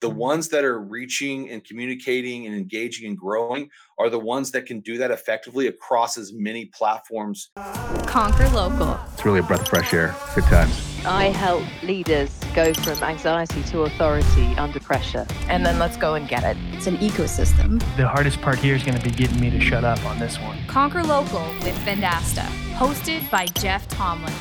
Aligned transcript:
the 0.00 0.08
mm-hmm. 0.08 0.18
ones 0.18 0.48
that 0.48 0.64
are 0.64 0.78
reaching 0.78 1.50
and 1.50 1.64
communicating 1.64 2.46
and 2.46 2.54
engaging 2.54 3.08
and 3.08 3.18
growing 3.18 3.68
are 3.98 4.08
the 4.08 4.18
ones 4.18 4.50
that 4.52 4.66
can 4.66 4.80
do 4.80 4.98
that 4.98 5.10
effectively 5.10 5.66
across 5.66 6.16
as 6.16 6.32
many 6.32 6.66
platforms. 6.66 7.50
Conquer 8.06 8.48
local. 8.50 8.98
It's 9.12 9.24
really 9.24 9.40
a 9.40 9.42
breath 9.42 9.62
of 9.62 9.68
fresh 9.68 9.92
air. 9.92 10.14
Good 10.34 10.44
times. 10.44 10.84
I 11.04 11.24
help 11.26 11.62
leaders 11.82 12.38
go 12.54 12.72
from 12.74 13.02
anxiety 13.02 13.62
to 13.64 13.82
authority 13.82 14.46
under 14.56 14.80
pressure. 14.80 15.26
And 15.48 15.64
then 15.64 15.78
let's 15.78 15.96
go 15.96 16.14
and 16.14 16.28
get 16.28 16.44
it. 16.44 16.56
It's 16.72 16.86
an 16.86 16.98
ecosystem. 16.98 17.80
The 17.96 18.06
hardest 18.06 18.40
part 18.40 18.58
here 18.58 18.74
is 18.74 18.82
going 18.82 18.98
to 18.98 19.04
be 19.04 19.10
getting 19.10 19.40
me 19.40 19.50
to 19.50 19.60
shut 19.60 19.84
up 19.84 20.04
on 20.04 20.18
this 20.18 20.38
one. 20.40 20.58
Conquer 20.66 21.02
local 21.02 21.44
with 21.62 21.76
Vendasta, 21.84 22.46
hosted 22.74 23.28
by 23.30 23.46
Jeff 23.46 23.86
Tomlin. 23.88 24.32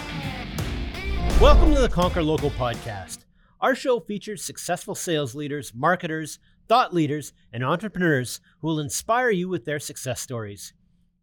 Welcome 1.40 1.74
to 1.74 1.80
the 1.80 1.90
Conquer 1.90 2.24
Local 2.24 2.50
podcast. 2.52 3.27
Our 3.60 3.74
show 3.74 4.00
features 4.00 4.44
successful 4.44 4.94
sales 4.94 5.34
leaders, 5.34 5.74
marketers, 5.74 6.38
thought 6.68 6.94
leaders, 6.94 7.34
and 7.52 7.64
entrepreneurs 7.64 8.40
who 8.60 8.68
will 8.68 8.80
inspire 8.80 9.32
you 9.32 9.50
with 9.50 9.66
their 9.66 9.80
success 9.80 10.22
stories. 10.22 10.74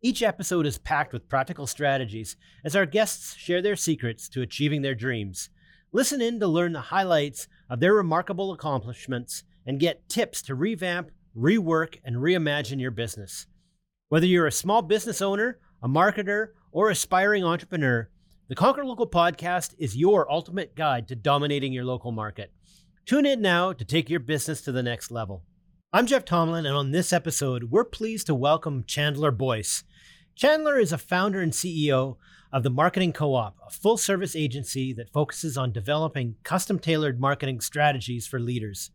Each 0.02 0.22
episode 0.22 0.66
is 0.66 0.76
packed 0.76 1.12
with 1.12 1.28
practical 1.28 1.66
strategies 1.66 2.36
as 2.64 2.74
our 2.74 2.86
guests 2.86 3.36
share 3.36 3.62
their 3.62 3.76
secrets 3.76 4.28
to 4.30 4.42
achieving 4.42 4.82
their 4.82 4.94
dreams. 4.96 5.48
Listen 5.92 6.20
in 6.20 6.40
to 6.40 6.48
learn 6.48 6.72
the 6.72 6.80
highlights 6.80 7.46
of 7.70 7.78
their 7.78 7.94
remarkable 7.94 8.52
accomplishments 8.52 9.44
and 9.64 9.78
get 9.78 10.08
tips 10.08 10.42
to 10.42 10.56
revamp, 10.56 11.10
rework, 11.36 12.00
and 12.04 12.16
reimagine 12.16 12.80
your 12.80 12.90
business. 12.90 13.46
Whether 14.08 14.26
you're 14.26 14.48
a 14.48 14.52
small 14.52 14.82
business 14.82 15.22
owner, 15.22 15.58
a 15.82 15.88
marketer, 15.88 16.48
or 16.72 16.90
aspiring 16.90 17.44
entrepreneur, 17.44 18.08
the 18.46 18.54
Conquer 18.54 18.84
Local 18.84 19.06
podcast 19.06 19.74
is 19.78 19.96
your 19.96 20.30
ultimate 20.30 20.76
guide 20.76 21.08
to 21.08 21.16
dominating 21.16 21.72
your 21.72 21.86
local 21.86 22.12
market. 22.12 22.52
Tune 23.06 23.24
in 23.24 23.40
now 23.40 23.72
to 23.72 23.86
take 23.86 24.10
your 24.10 24.20
business 24.20 24.60
to 24.62 24.72
the 24.72 24.82
next 24.82 25.10
level. 25.10 25.44
I'm 25.94 26.06
Jeff 26.06 26.26
Tomlin, 26.26 26.66
and 26.66 26.76
on 26.76 26.90
this 26.90 27.10
episode, 27.10 27.70
we're 27.70 27.84
pleased 27.84 28.26
to 28.26 28.34
welcome 28.34 28.84
Chandler 28.86 29.30
Boyce. 29.30 29.84
Chandler 30.34 30.78
is 30.78 30.92
a 30.92 30.98
founder 30.98 31.40
and 31.40 31.52
CEO 31.52 32.18
of 32.52 32.62
the 32.62 32.70
Marketing 32.70 33.14
Co 33.14 33.34
op, 33.34 33.56
a 33.66 33.70
full 33.70 33.96
service 33.96 34.36
agency 34.36 34.92
that 34.92 35.10
focuses 35.10 35.56
on 35.56 35.72
developing 35.72 36.34
custom 36.42 36.78
tailored 36.78 37.18
marketing 37.18 37.62
strategies 37.62 38.26
for 38.26 38.38
leaders. 38.38 38.90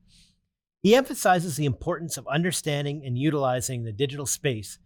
He 0.84 0.94
emphasizes 0.94 1.56
the 1.56 1.66
importance 1.66 2.18
of 2.18 2.28
understanding 2.28 3.02
and 3.04 3.18
utilizing 3.18 3.84
the 3.84 3.92
digital 3.92 4.28
space 4.28 4.78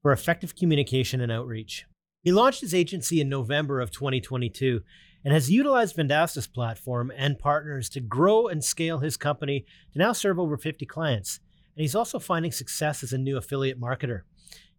for 0.00 0.10
effective 0.10 0.56
communication 0.56 1.20
and 1.20 1.30
outreach. 1.30 1.84
He 2.26 2.32
launched 2.32 2.60
his 2.60 2.74
agency 2.74 3.20
in 3.20 3.28
November 3.28 3.80
of 3.80 3.92
2022 3.92 4.82
and 5.24 5.32
has 5.32 5.48
utilized 5.48 5.94
Vendasta's 5.94 6.48
platform 6.48 7.12
and 7.16 7.38
partners 7.38 7.88
to 7.90 8.00
grow 8.00 8.48
and 8.48 8.64
scale 8.64 8.98
his 8.98 9.16
company 9.16 9.64
to 9.92 9.98
now 10.00 10.12
serve 10.12 10.40
over 10.40 10.56
50 10.56 10.84
clients. 10.86 11.38
And 11.76 11.82
he's 11.82 11.94
also 11.94 12.18
finding 12.18 12.50
success 12.50 13.04
as 13.04 13.12
a 13.12 13.18
new 13.18 13.36
affiliate 13.36 13.80
marketer. 13.80 14.22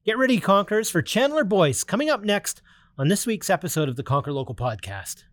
Get 0.05 0.17
ready, 0.17 0.41
Conquerors, 0.41 0.89
for 0.89 1.01
Chandler 1.01 1.45
Boyce 1.45 1.85
coming 1.85 2.09
up 2.09 2.21
next 2.21 2.61
on 2.97 3.07
this 3.07 3.25
week's 3.25 3.49
episode 3.49 3.87
of 3.87 3.95
the 3.95 4.03
Conquer 4.03 4.33
Local 4.33 4.53
podcast. 4.53 5.23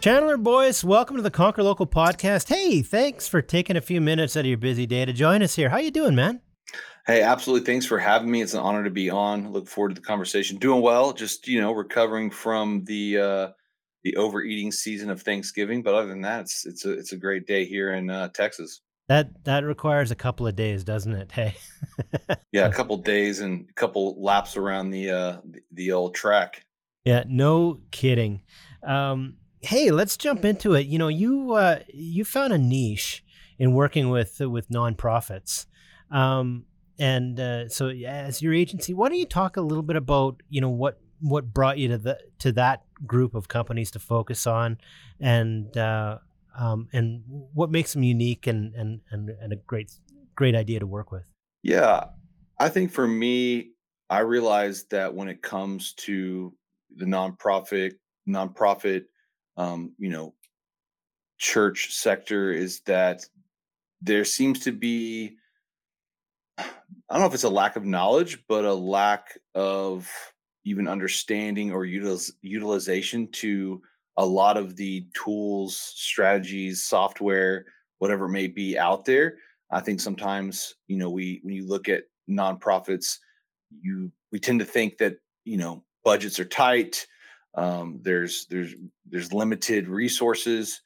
Chandler 0.00 0.36
Boyce, 0.36 0.84
welcome 0.84 1.16
to 1.16 1.22
the 1.22 1.30
Conquer 1.30 1.62
Local 1.62 1.86
podcast. 1.86 2.50
Hey, 2.50 2.82
thanks 2.82 3.26
for 3.26 3.40
taking 3.40 3.78
a 3.78 3.80
few 3.80 4.02
minutes 4.02 4.36
out 4.36 4.40
of 4.40 4.46
your 4.48 4.58
busy 4.58 4.84
day 4.84 5.06
to 5.06 5.14
join 5.14 5.42
us 5.42 5.56
here. 5.56 5.70
How 5.70 5.78
you 5.78 5.90
doing, 5.90 6.14
man? 6.14 6.42
Hey, 7.06 7.20
absolutely. 7.20 7.66
Thanks 7.66 7.84
for 7.84 7.98
having 7.98 8.30
me. 8.30 8.40
It's 8.40 8.54
an 8.54 8.60
honor 8.60 8.84
to 8.84 8.90
be 8.90 9.10
on. 9.10 9.52
Look 9.52 9.68
forward 9.68 9.90
to 9.90 10.00
the 10.00 10.06
conversation. 10.06 10.56
Doing 10.56 10.80
well, 10.80 11.12
just 11.12 11.46
you 11.46 11.60
know, 11.60 11.72
recovering 11.72 12.30
from 12.30 12.84
the 12.84 13.18
uh 13.18 13.48
the 14.04 14.16
overeating 14.16 14.72
season 14.72 15.10
of 15.10 15.22
Thanksgiving. 15.22 15.82
But 15.82 15.94
other 15.94 16.08
than 16.08 16.22
that, 16.22 16.42
it's 16.42 16.64
it's 16.64 16.84
a 16.84 16.92
it's 16.92 17.12
a 17.12 17.16
great 17.16 17.46
day 17.46 17.66
here 17.66 17.92
in 17.92 18.08
uh, 18.08 18.28
Texas. 18.28 18.80
That 19.08 19.44
that 19.44 19.64
requires 19.64 20.10
a 20.10 20.14
couple 20.14 20.46
of 20.46 20.56
days, 20.56 20.82
doesn't 20.82 21.12
it? 21.12 21.30
Hey. 21.30 21.54
yeah, 22.52 22.66
a 22.66 22.72
couple 22.72 22.96
days 22.96 23.40
and 23.40 23.68
a 23.68 23.72
couple 23.74 24.22
laps 24.22 24.56
around 24.56 24.90
the 24.90 25.10
uh 25.10 25.36
the, 25.44 25.60
the 25.72 25.92
old 25.92 26.14
track. 26.14 26.64
Yeah, 27.04 27.24
no 27.28 27.80
kidding. 27.90 28.40
Um, 28.82 29.36
hey, 29.60 29.90
let's 29.90 30.16
jump 30.16 30.42
into 30.44 30.72
it. 30.72 30.86
You 30.86 30.98
know, 30.98 31.08
you 31.08 31.52
uh, 31.52 31.80
you 31.92 32.24
found 32.24 32.54
a 32.54 32.58
niche 32.58 33.22
in 33.58 33.74
working 33.74 34.08
with 34.08 34.40
with 34.40 34.70
nonprofits. 34.70 35.66
Um, 36.10 36.64
and 36.98 37.40
uh, 37.40 37.68
so 37.68 37.88
as 37.88 38.40
your 38.42 38.54
agency 38.54 38.94
why 38.94 39.08
don't 39.08 39.18
you 39.18 39.26
talk 39.26 39.56
a 39.56 39.60
little 39.60 39.82
bit 39.82 39.96
about 39.96 40.42
you 40.48 40.60
know 40.60 40.68
what 40.68 41.00
what 41.20 41.52
brought 41.52 41.78
you 41.78 41.88
to 41.88 41.98
the 41.98 42.18
to 42.38 42.52
that 42.52 42.82
group 43.06 43.34
of 43.34 43.48
companies 43.48 43.90
to 43.90 43.98
focus 43.98 44.46
on 44.46 44.78
and 45.20 45.76
uh, 45.76 46.18
um, 46.58 46.88
and 46.92 47.22
what 47.26 47.70
makes 47.70 47.92
them 47.92 48.02
unique 48.02 48.46
and, 48.46 48.74
and 48.74 49.00
and 49.10 49.30
and 49.30 49.52
a 49.52 49.56
great 49.56 49.92
great 50.36 50.54
idea 50.54 50.80
to 50.80 50.86
work 50.86 51.10
with? 51.12 51.24
Yeah 51.62 52.04
i 52.58 52.68
think 52.68 52.92
for 52.92 53.06
me 53.06 53.70
i 54.10 54.20
realized 54.20 54.90
that 54.90 55.14
when 55.14 55.28
it 55.28 55.42
comes 55.42 55.92
to 55.94 56.54
the 56.96 57.04
nonprofit 57.04 57.92
nonprofit 58.28 59.04
um, 59.56 59.92
you 59.98 60.10
know 60.10 60.34
church 61.38 61.92
sector 61.92 62.52
is 62.52 62.80
that 62.86 63.24
there 64.00 64.24
seems 64.24 64.60
to 64.60 64.72
be 64.72 65.36
I 66.58 66.64
don't 67.10 67.20
know 67.20 67.26
if 67.26 67.34
it's 67.34 67.44
a 67.44 67.48
lack 67.50 67.76
of 67.76 67.84
knowledge, 67.84 68.44
but 68.48 68.64
a 68.64 68.74
lack 68.74 69.38
of 69.54 70.10
even 70.64 70.88
understanding 70.88 71.72
or 71.72 71.84
utiliz- 71.84 72.32
utilization 72.42 73.28
to 73.32 73.82
a 74.16 74.24
lot 74.24 74.56
of 74.56 74.76
the 74.76 75.06
tools, 75.14 75.76
strategies, 75.76 76.84
software, 76.84 77.66
whatever 77.98 78.26
it 78.26 78.30
may 78.30 78.46
be 78.46 78.78
out 78.78 79.04
there. 79.04 79.36
I 79.70 79.80
think 79.80 80.00
sometimes, 80.00 80.74
you 80.86 80.96
know, 80.96 81.10
we 81.10 81.40
when 81.42 81.54
you 81.54 81.66
look 81.66 81.88
at 81.88 82.04
nonprofits, 82.30 83.18
you 83.80 84.10
we 84.30 84.38
tend 84.38 84.60
to 84.60 84.64
think 84.64 84.98
that 84.98 85.16
you 85.44 85.56
know 85.56 85.84
budgets 86.04 86.38
are 86.38 86.44
tight. 86.44 87.06
Um, 87.54 87.98
there's 88.02 88.46
there's 88.46 88.74
there's 89.06 89.32
limited 89.32 89.88
resources, 89.88 90.80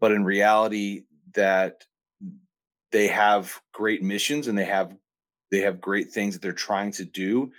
but 0.00 0.12
in 0.12 0.24
reality, 0.24 1.04
that 1.34 1.84
they 2.90 3.08
have 3.08 3.60
great 3.72 4.02
missions 4.02 4.48
and 4.48 4.56
they 4.56 4.64
have 4.64 4.94
they 5.50 5.60
have 5.60 5.80
great 5.80 6.10
things 6.10 6.34
that 6.34 6.42
they're 6.42 6.52
trying 6.52 6.92
to 6.92 7.04
do 7.04 7.50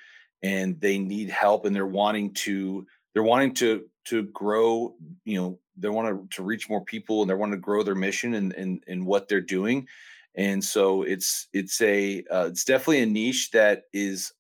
and 0.44 0.80
they 0.80 0.98
need 0.98 1.30
help 1.30 1.66
and 1.66 1.76
they're 1.76 1.86
wanting 1.86 2.34
to 2.34 2.86
they're 3.14 3.24
wanting 3.24 3.54
to 3.54 3.86
to 4.06 4.24
grow 4.24 4.96
you 5.26 5.40
know 5.40 5.60
they 5.80 5.90
want 5.90 6.08
to, 6.32 6.36
to 6.36 6.44
reach 6.44 6.70
more 6.70 6.84
people 6.84 7.22
and 7.22 7.30
they 7.30 7.36
want 7.36 7.52
to 7.52 7.58
grow 7.58 7.84
their 7.84 7.96
mission 7.96 8.36
and 8.36 8.54
and, 8.54 8.84
and 8.88 9.06
what 9.06 9.28
they're 9.28 9.42
doing. 9.42 9.88
And 10.36 10.64
so 10.64 11.04
it's 11.04 11.48
it's 11.54 11.82
a 11.82 12.24
uh, 12.32 12.48
it's 12.50 12.64
definitely 12.64 13.02
a 13.02 13.08
niche 13.08 13.52
that 13.52 13.84
is 13.94 14.34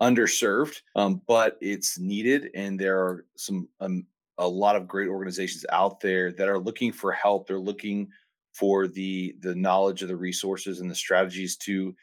underserved 0.00 0.80
um, 0.96 1.20
but 1.26 1.58
it's 1.60 1.98
needed 1.98 2.50
and 2.54 2.80
there 2.80 2.98
are 2.98 3.26
some 3.36 3.68
um, 3.80 4.06
a 4.38 4.48
lot 4.48 4.74
of 4.74 4.88
great 4.88 5.08
organizations 5.08 5.66
out 5.70 6.00
there 6.00 6.32
that 6.32 6.48
are 6.48 6.58
looking 6.58 6.90
for 6.90 7.12
help. 7.12 7.46
They're 7.46 7.58
looking 7.58 8.08
for 8.52 8.88
the 8.88 9.36
the 9.40 9.54
knowledge 9.54 10.02
of 10.02 10.08
the 10.08 10.16
resources 10.16 10.80
and 10.80 10.90
the 10.90 10.94
strategies 10.94 11.56
to 11.58 11.94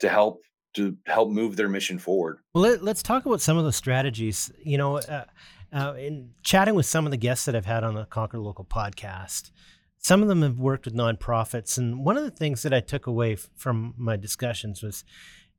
to 0.00 0.08
help 0.08 0.40
to 0.74 0.96
help 1.06 1.30
move 1.30 1.56
their 1.56 1.68
mission 1.68 1.98
forward. 1.98 2.38
Well, 2.54 2.64
let, 2.64 2.96
us 2.96 3.02
talk 3.02 3.24
about 3.24 3.40
some 3.40 3.56
of 3.56 3.64
the 3.64 3.72
strategies. 3.72 4.52
You 4.62 4.76
know, 4.76 4.98
uh, 4.98 5.24
uh, 5.72 5.94
in 5.98 6.30
chatting 6.42 6.74
with 6.74 6.86
some 6.86 7.06
of 7.06 7.10
the 7.10 7.16
guests 7.16 7.46
that 7.46 7.56
I've 7.56 7.66
had 7.66 7.82
on 7.82 7.94
the 7.94 8.04
Conquer 8.04 8.38
Local 8.38 8.64
podcast, 8.64 9.50
some 9.98 10.22
of 10.22 10.28
them 10.28 10.42
have 10.42 10.58
worked 10.58 10.84
with 10.84 10.94
nonprofits, 10.94 11.78
and 11.78 12.04
one 12.04 12.16
of 12.16 12.24
the 12.24 12.30
things 12.30 12.62
that 12.62 12.74
I 12.74 12.80
took 12.80 13.06
away 13.06 13.32
f- 13.32 13.48
from 13.56 13.94
my 13.96 14.16
discussions 14.16 14.82
was 14.82 15.04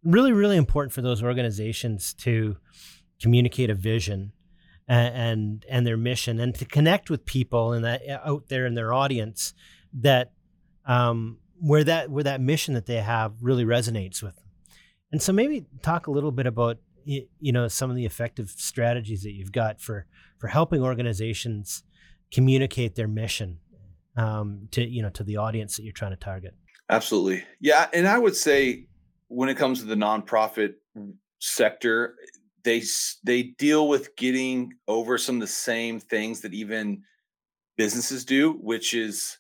really, 0.03 0.31
really 0.31 0.55
important 0.55 0.93
for 0.93 1.01
those 1.01 1.23
organizations 1.23 2.13
to 2.13 2.57
communicate 3.21 3.69
a 3.69 3.75
vision 3.75 4.31
and 4.87 5.15
and, 5.15 5.65
and 5.67 5.87
their 5.87 5.97
mission, 5.97 6.39
and 6.39 6.53
to 6.55 6.65
connect 6.65 7.09
with 7.09 7.25
people 7.25 7.73
and 7.73 7.83
that 7.83 8.03
out 8.07 8.47
there 8.49 8.65
in 8.67 8.75
their 8.75 8.93
audience 8.93 9.53
that 9.93 10.31
um, 10.85 11.39
where 11.59 11.83
that 11.83 12.09
where 12.09 12.23
that 12.23 12.41
mission 12.41 12.73
that 12.73 12.85
they 12.85 12.97
have 12.97 13.33
really 13.41 13.65
resonates 13.65 14.21
with 14.21 14.35
them. 14.35 14.45
And 15.11 15.21
so 15.21 15.31
maybe 15.31 15.65
talk 15.81 16.07
a 16.07 16.11
little 16.11 16.31
bit 16.31 16.45
about 16.45 16.77
you 17.05 17.53
know 17.53 17.67
some 17.67 17.89
of 17.89 17.95
the 17.95 18.05
effective 18.05 18.49
strategies 18.49 19.23
that 19.23 19.31
you've 19.31 19.51
got 19.51 19.79
for 19.79 20.05
for 20.37 20.47
helping 20.47 20.81
organizations 20.81 21.83
communicate 22.31 22.95
their 22.95 23.07
mission 23.07 23.59
um, 24.17 24.67
to 24.71 24.85
you 24.85 25.01
know 25.01 25.09
to 25.11 25.23
the 25.23 25.37
audience 25.37 25.77
that 25.77 25.83
you're 25.83 25.93
trying 25.93 26.11
to 26.11 26.17
target. 26.17 26.53
Absolutely, 26.89 27.43
yeah. 27.59 27.87
And 27.93 28.07
I 28.07 28.17
would 28.17 28.35
say 28.35 28.87
when 29.29 29.49
it 29.49 29.55
comes 29.55 29.79
to 29.79 29.85
the 29.85 29.95
nonprofit 29.95 30.73
sector, 31.39 32.15
they 32.63 32.81
they 33.23 33.43
deal 33.43 33.87
with 33.87 34.15
getting 34.17 34.73
over 34.87 35.17
some 35.17 35.35
of 35.35 35.41
the 35.41 35.47
same 35.47 35.99
things 35.99 36.41
that 36.41 36.53
even 36.53 37.03
businesses 37.77 38.25
do, 38.25 38.53
which 38.53 38.93
is 38.93 39.37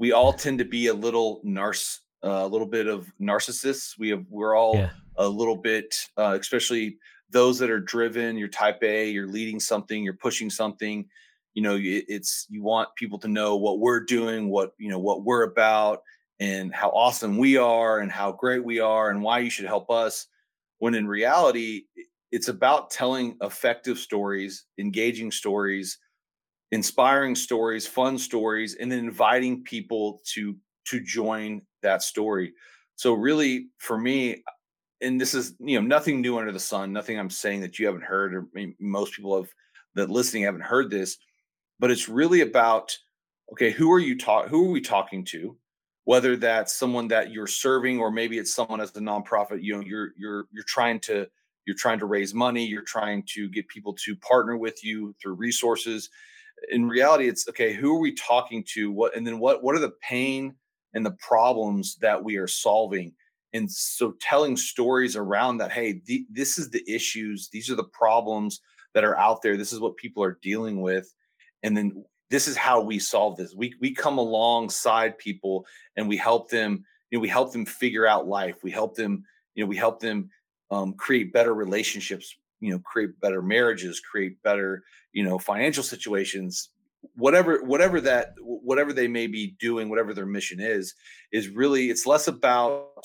we 0.00 0.12
all 0.12 0.32
tend 0.32 0.58
to 0.58 0.64
be 0.64 0.86
a 0.86 0.94
little 0.94 1.42
narc 1.44 1.98
uh, 2.24 2.28
a 2.28 2.46
little 2.46 2.66
bit 2.66 2.86
of 2.86 3.12
narcissists. 3.20 3.98
We 3.98 4.08
have 4.08 4.24
we're 4.30 4.56
all 4.56 4.74
yeah. 4.74 4.90
a 5.16 5.28
little 5.28 5.56
bit, 5.56 5.94
uh, 6.16 6.36
especially 6.40 6.96
those 7.28 7.58
that 7.58 7.70
are 7.70 7.80
driven. 7.80 8.38
You're 8.38 8.48
type 8.48 8.82
A. 8.82 9.10
You're 9.10 9.28
leading 9.28 9.60
something. 9.60 10.02
You're 10.02 10.14
pushing 10.14 10.48
something. 10.50 11.06
you 11.54 11.62
know 11.62 11.76
it's 11.78 12.46
you 12.48 12.62
want 12.62 12.88
people 12.96 13.18
to 13.18 13.28
know 13.28 13.56
what 13.56 13.80
we're 13.80 14.00
doing 14.00 14.48
what 14.48 14.72
you 14.78 14.88
know 14.88 14.98
what 14.98 15.24
we're 15.24 15.42
about 15.42 16.02
and 16.38 16.74
how 16.74 16.88
awesome 16.90 17.36
we 17.36 17.56
are 17.56 17.98
and 17.98 18.10
how 18.10 18.32
great 18.32 18.64
we 18.64 18.80
are 18.80 19.10
and 19.10 19.22
why 19.22 19.40
you 19.40 19.50
should 19.50 19.66
help 19.66 19.90
us 19.90 20.26
when 20.78 20.94
in 20.94 21.06
reality 21.06 21.82
it's 22.30 22.48
about 22.48 22.90
telling 22.90 23.36
effective 23.42 23.98
stories 23.98 24.64
engaging 24.78 25.30
stories 25.30 25.98
inspiring 26.72 27.34
stories 27.34 27.86
fun 27.86 28.18
stories 28.18 28.76
and 28.76 28.90
then 28.90 28.98
inviting 28.98 29.62
people 29.62 30.20
to 30.24 30.56
to 30.86 31.00
join 31.00 31.62
that 31.82 32.02
story. 32.02 32.52
So 32.96 33.14
really 33.14 33.68
for 33.78 33.98
me 33.98 34.42
and 35.00 35.20
this 35.20 35.34
is 35.34 35.54
you 35.60 35.80
know 35.80 35.86
nothing 35.86 36.20
new 36.20 36.38
under 36.38 36.52
the 36.52 36.60
sun 36.60 36.92
nothing 36.92 37.18
i'm 37.18 37.30
saying 37.30 37.62
that 37.62 37.78
you 37.78 37.86
haven't 37.86 38.04
heard 38.04 38.34
or 38.34 38.46
most 38.78 39.14
people 39.14 39.34
have 39.34 39.50
that 39.94 40.10
listening 40.10 40.42
haven't 40.42 40.60
heard 40.60 40.90
this 40.90 41.16
but 41.80 41.90
it's 41.90 42.08
really 42.08 42.42
about 42.42 42.96
okay 43.50 43.70
who 43.70 43.90
are 43.90 43.98
you 43.98 44.16
talk 44.16 44.46
who 44.46 44.68
are 44.68 44.70
we 44.70 44.80
talking 44.80 45.24
to? 45.24 45.56
Whether 46.04 46.36
that's 46.36 46.74
someone 46.74 47.08
that 47.08 47.30
you're 47.30 47.46
serving 47.46 47.98
or 47.98 48.10
maybe 48.10 48.38
it's 48.38 48.54
someone 48.54 48.80
as 48.80 48.94
a 48.96 49.00
nonprofit 49.00 49.62
you 49.62 49.74
know 49.74 49.82
you're 49.82 50.10
you're 50.16 50.46
you're 50.52 50.64
trying 50.64 51.00
to 51.00 51.26
you're 51.66 51.76
trying 51.76 51.98
to 51.98 52.06
raise 52.06 52.34
money 52.34 52.64
you're 52.64 52.82
trying 52.82 53.22
to 53.34 53.48
get 53.48 53.68
people 53.68 53.94
to 53.94 54.14
partner 54.16 54.56
with 54.56 54.84
you 54.84 55.14
through 55.20 55.34
resources 55.34 56.10
in 56.70 56.88
reality 56.88 57.28
it's 57.28 57.48
okay 57.48 57.72
who 57.72 57.96
are 57.96 58.00
we 58.00 58.14
talking 58.14 58.64
to? 58.74 58.90
What 58.90 59.16
and 59.16 59.26
then 59.26 59.38
what 59.38 59.62
what 59.62 59.74
are 59.74 59.80
the 59.80 59.94
pain 60.02 60.54
and 60.94 61.04
the 61.04 61.12
problems 61.12 61.96
that 61.96 62.22
we 62.22 62.36
are 62.36 62.48
solving? 62.48 63.12
And 63.52 63.70
so 63.70 64.14
telling 64.20 64.56
stories 64.56 65.16
around 65.16 65.58
that 65.58 65.72
hey 65.72 66.02
this 66.30 66.58
is 66.58 66.70
the 66.70 66.84
issues 66.88 67.48
these 67.52 67.70
are 67.70 67.76
the 67.76 67.84
problems 67.84 68.60
that 68.94 69.04
are 69.04 69.18
out 69.18 69.42
there 69.42 69.56
this 69.56 69.72
is 69.72 69.80
what 69.80 69.96
people 69.96 70.22
are 70.22 70.38
dealing 70.42 70.80
with 70.80 71.12
and 71.62 71.76
then 71.76 72.04
this 72.30 72.46
is 72.46 72.56
how 72.56 72.80
we 72.80 72.98
solve 72.98 73.36
this. 73.36 73.54
We 73.54 73.74
we 73.80 73.92
come 73.92 74.18
alongside 74.18 75.18
people 75.18 75.66
and 75.96 76.08
we 76.08 76.16
help 76.16 76.48
them 76.48 76.84
you 77.10 77.18
know 77.18 77.22
we 77.22 77.28
help 77.28 77.52
them 77.52 77.66
figure 77.66 78.06
out 78.06 78.28
life. 78.28 78.62
We 78.62 78.70
help 78.70 78.94
them 78.94 79.24
you 79.54 79.64
know 79.64 79.68
we 79.68 79.76
help 79.76 80.00
them 80.00 80.30
um, 80.70 80.94
create 80.94 81.32
better 81.32 81.52
relationships 81.52 82.36
you 82.60 82.70
know 82.70 82.78
create 82.80 83.18
better 83.20 83.42
marriages 83.42 84.00
create 84.00 84.42
better 84.42 84.82
you 85.12 85.22
know 85.22 85.38
financial 85.38 85.82
situations 85.82 86.70
whatever 87.14 87.62
whatever 87.64 88.00
that 88.00 88.34
whatever 88.40 88.92
they 88.92 89.08
may 89.08 89.26
be 89.26 89.56
doing 89.60 89.88
whatever 89.88 90.12
their 90.12 90.26
mission 90.26 90.60
is 90.60 90.94
is 91.32 91.48
really 91.48 91.90
it's 91.90 92.06
less 92.06 92.28
about 92.28 93.04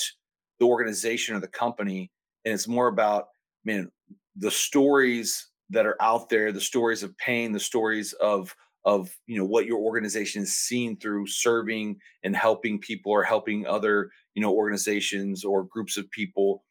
the 0.60 0.66
organization 0.66 1.36
or 1.36 1.40
the 1.40 1.48
company 1.48 2.12
and 2.44 2.54
it's 2.54 2.68
more 2.68 2.88
about 2.88 3.28
man 3.64 3.90
the 4.38 4.52
stories 4.52 5.48
that 5.70 5.86
are 5.86 5.98
out 6.02 6.30
there 6.30 6.52
the 6.52 6.62
stories 6.62 7.04
of 7.04 7.18
pain 7.18 7.52
the 7.52 7.60
stories 7.60 8.14
of 8.14 8.54
of 8.86 9.10
you 9.26 9.38
know 9.38 9.46
what 9.46 9.66
your 9.66 9.80
organization 9.80 10.44
is 10.44 10.56
seen 10.56 10.96
through 10.98 11.26
serving 11.28 11.98
and 12.24 12.36
helping 12.36 12.80
people 12.80 13.12
or 13.12 13.24
helping 13.24 13.66
other 13.66 14.12
you 14.36 14.42
know 14.42 14.54
organizations 14.54 15.44
or 15.44 15.64
groups 15.64 15.98
of 15.98 16.10
people. 16.12 16.64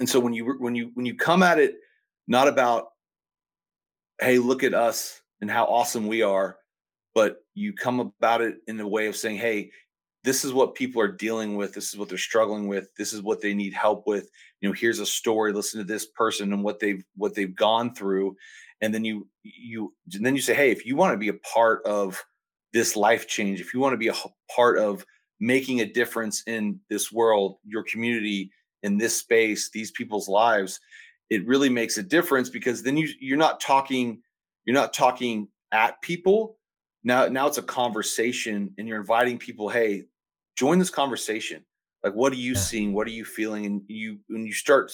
And 0.00 0.08
so 0.08 0.18
when 0.18 0.32
you 0.32 0.56
when 0.58 0.74
you 0.74 0.90
when 0.94 1.06
you 1.06 1.14
come 1.14 1.42
at 1.42 1.58
it 1.58 1.76
not 2.26 2.48
about 2.48 2.88
hey 4.20 4.38
look 4.38 4.62
at 4.62 4.74
us 4.74 5.20
and 5.40 5.50
how 5.50 5.64
awesome 5.64 6.06
we 6.06 6.22
are 6.22 6.56
but 7.14 7.38
you 7.54 7.72
come 7.72 8.00
about 8.00 8.40
it 8.40 8.56
in 8.66 8.80
a 8.80 8.88
way 8.88 9.06
of 9.06 9.16
saying 9.16 9.36
hey 9.36 9.70
this 10.24 10.42
is 10.42 10.54
what 10.54 10.74
people 10.74 11.02
are 11.02 11.08
dealing 11.08 11.54
with. 11.54 11.74
This 11.74 11.92
is 11.92 11.98
what 11.98 12.08
they're 12.08 12.16
struggling 12.16 12.66
with. 12.66 12.88
This 12.96 13.12
is 13.12 13.20
what 13.20 13.42
they 13.42 13.52
need 13.52 13.74
help 13.74 14.06
with. 14.06 14.30
You 14.60 14.68
know 14.68 14.74
here's 14.74 14.98
a 14.98 15.06
story. 15.06 15.52
Listen 15.52 15.78
to 15.78 15.84
this 15.84 16.06
person 16.06 16.52
and 16.52 16.64
what 16.64 16.80
they've 16.80 17.04
what 17.14 17.34
they've 17.34 17.54
gone 17.54 17.94
through. 17.94 18.34
And 18.80 18.92
then 18.92 19.04
you 19.04 19.28
you 19.42 19.94
and 20.14 20.24
then 20.24 20.34
you 20.34 20.40
say 20.40 20.54
hey 20.54 20.72
if 20.72 20.86
you 20.86 20.96
want 20.96 21.12
to 21.12 21.18
be 21.18 21.28
a 21.28 21.34
part 21.34 21.84
of 21.84 22.22
this 22.72 22.96
life 22.96 23.28
change 23.28 23.60
if 23.60 23.72
you 23.72 23.80
want 23.80 23.92
to 23.92 23.98
be 23.98 24.08
a 24.08 24.14
part 24.54 24.78
of 24.78 25.04
making 25.38 25.80
a 25.80 25.86
difference 25.86 26.42
in 26.46 26.80
this 26.88 27.12
world 27.12 27.58
your 27.64 27.84
community 27.84 28.50
in 28.82 28.98
this 28.98 29.16
space 29.16 29.70
these 29.70 29.90
people's 29.92 30.28
lives 30.28 30.80
it 31.34 31.46
really 31.46 31.68
makes 31.68 31.98
a 31.98 32.02
difference 32.02 32.48
because 32.48 32.82
then 32.82 32.96
you 32.96 33.08
you're 33.20 33.36
not 33.36 33.60
talking 33.60 34.22
you're 34.64 34.74
not 34.74 34.92
talking 34.94 35.48
at 35.72 36.00
people. 36.00 36.56
Now 37.02 37.26
now 37.26 37.48
it's 37.48 37.58
a 37.58 37.62
conversation 37.62 38.72
and 38.78 38.86
you're 38.86 39.00
inviting 39.00 39.38
people 39.38 39.68
hey 39.68 40.04
join 40.56 40.78
this 40.78 40.90
conversation. 40.90 41.64
Like 42.02 42.14
what 42.14 42.32
are 42.32 42.36
you 42.36 42.54
seeing? 42.54 42.92
What 42.92 43.08
are 43.08 43.12
you 43.12 43.24
feeling? 43.24 43.66
And 43.66 43.82
you 43.88 44.18
when 44.28 44.46
you 44.46 44.52
start 44.52 44.92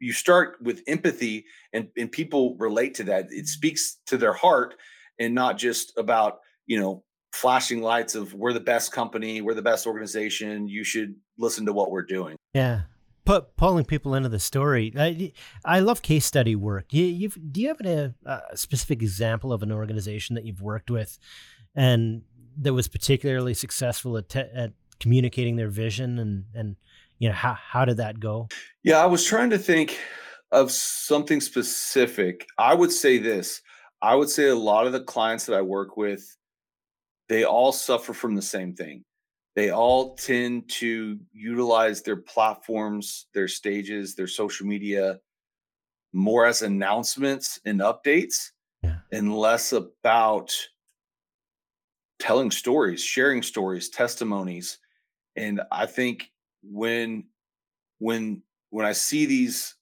you 0.00 0.12
start 0.12 0.56
with 0.62 0.82
empathy 0.86 1.44
and 1.72 1.88
and 1.96 2.10
people 2.10 2.56
relate 2.58 2.94
to 2.94 3.04
that. 3.04 3.26
It 3.26 3.30
mm-hmm. 3.30 3.44
speaks 3.44 3.98
to 4.06 4.16
their 4.16 4.32
heart 4.32 4.74
and 5.20 5.34
not 5.34 5.58
just 5.58 5.92
about 5.98 6.38
you 6.66 6.80
know 6.80 7.04
flashing 7.34 7.82
lights 7.82 8.14
of 8.14 8.32
we're 8.32 8.54
the 8.54 8.60
best 8.60 8.92
company. 8.92 9.42
We're 9.42 9.54
the 9.54 9.62
best 9.62 9.86
organization. 9.86 10.68
You 10.68 10.84
should 10.84 11.14
listen 11.36 11.66
to 11.66 11.72
what 11.72 11.90
we're 11.90 12.02
doing. 12.02 12.36
Yeah 12.54 12.82
put 13.24 13.56
pulling 13.56 13.84
people 13.84 14.14
into 14.14 14.28
the 14.28 14.38
story 14.38 14.92
i, 14.98 15.32
I 15.64 15.80
love 15.80 16.02
case 16.02 16.26
study 16.26 16.54
work. 16.54 16.92
You, 16.92 17.28
do 17.28 17.60
you 17.60 17.68
have 17.68 17.80
a, 17.80 18.14
a 18.26 18.30
uh, 18.30 18.40
specific 18.54 19.02
example 19.02 19.52
of 19.52 19.62
an 19.62 19.72
organization 19.72 20.34
that 20.34 20.44
you've 20.44 20.62
worked 20.62 20.90
with 20.90 21.18
and 21.74 22.22
that 22.56 22.72
was 22.72 22.86
particularly 22.86 23.54
successful 23.54 24.16
at, 24.16 24.28
te- 24.28 24.50
at 24.54 24.72
communicating 25.00 25.56
their 25.56 25.68
vision 25.68 26.18
and 26.18 26.44
and 26.54 26.76
you 27.18 27.28
know 27.28 27.34
how 27.34 27.54
how 27.54 27.84
did 27.84 27.96
that 27.96 28.20
go? 28.20 28.48
Yeah 28.82 28.98
i 28.98 29.06
was 29.06 29.24
trying 29.24 29.50
to 29.50 29.58
think 29.58 29.98
of 30.52 30.70
something 30.70 31.40
specific. 31.40 32.46
I 32.58 32.74
would 32.74 32.92
say 32.92 33.18
this. 33.18 33.60
I 34.00 34.14
would 34.14 34.30
say 34.30 34.48
a 34.48 34.54
lot 34.54 34.86
of 34.86 34.92
the 34.92 35.00
clients 35.00 35.46
that 35.46 35.56
i 35.56 35.62
work 35.62 35.96
with 35.96 36.36
they 37.28 37.44
all 37.44 37.72
suffer 37.72 38.12
from 38.12 38.34
the 38.34 38.42
same 38.42 38.74
thing 38.74 39.04
they 39.54 39.70
all 39.70 40.14
tend 40.16 40.68
to 40.68 41.18
utilize 41.32 42.02
their 42.02 42.16
platforms 42.16 43.26
their 43.34 43.48
stages 43.48 44.14
their 44.14 44.26
social 44.26 44.66
media 44.66 45.18
more 46.14 46.46
as 46.46 46.62
announcements 46.62 47.60
and 47.64 47.80
updates 47.80 48.52
yeah. 48.82 48.98
and 49.12 49.36
less 49.36 49.72
about 49.72 50.54
telling 52.20 52.50
stories, 52.50 53.02
sharing 53.02 53.42
stories, 53.42 53.90
testimonies. 53.90 54.78
And 55.36 55.60
I 55.70 55.86
think 55.86 56.30
when 56.62 57.24
when 57.98 58.42
when 58.70 58.86
I 58.86 58.92
see 58.92 59.26
these, 59.26 59.74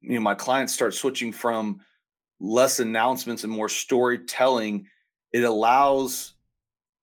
you 0.00 0.14
know, 0.14 0.20
my 0.20 0.34
clients 0.34 0.72
start 0.72 0.94
switching 0.94 1.32
from 1.32 1.80
less 2.40 2.78
announcements 2.78 3.44
and 3.44 3.52
more 3.52 3.68
storytelling, 3.68 4.86
it 5.32 5.42
allows 5.42 6.34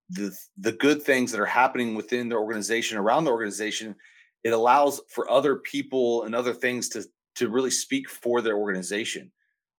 the 0.10 0.36
the 0.58 0.74
good 0.74 1.02
things 1.02 1.32
that 1.32 1.42
are 1.42 1.46
happening 1.46 1.96
within 1.96 2.30
the 2.30 2.36
organization, 2.36 2.98
around 2.98 3.24
the 3.24 3.32
organization, 3.32 3.96
it 4.44 4.54
allows 4.54 5.02
for 5.10 5.30
other 5.30 5.58
people 5.58 6.24
and 6.24 6.36
other 6.36 6.54
things 6.54 6.90
to 6.90 7.06
to 7.36 7.50
really 7.50 7.72
speak 7.72 8.10
for 8.10 8.42
their 8.42 8.58
organization. 8.58 9.32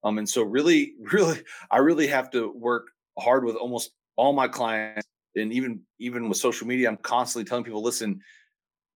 Um, 0.04 0.18
and 0.18 0.28
so 0.28 0.42
really, 0.42 0.95
really, 1.12 1.42
I 1.71 1.78
really 1.78 2.06
have 2.09 2.30
to 2.33 2.52
work 2.52 2.88
hard 3.18 3.45
with 3.45 3.56
almost 3.56 3.90
all 4.16 4.33
my 4.33 4.49
clients. 4.49 5.06
And 5.37 5.52
even 5.52 5.80
even 5.99 6.30
with 6.30 6.38
social 6.38 6.66
media 6.66 6.88
i'm 6.88 6.97
constantly 6.97 7.47
telling 7.47 7.62
people 7.62 7.83
listen 7.83 8.23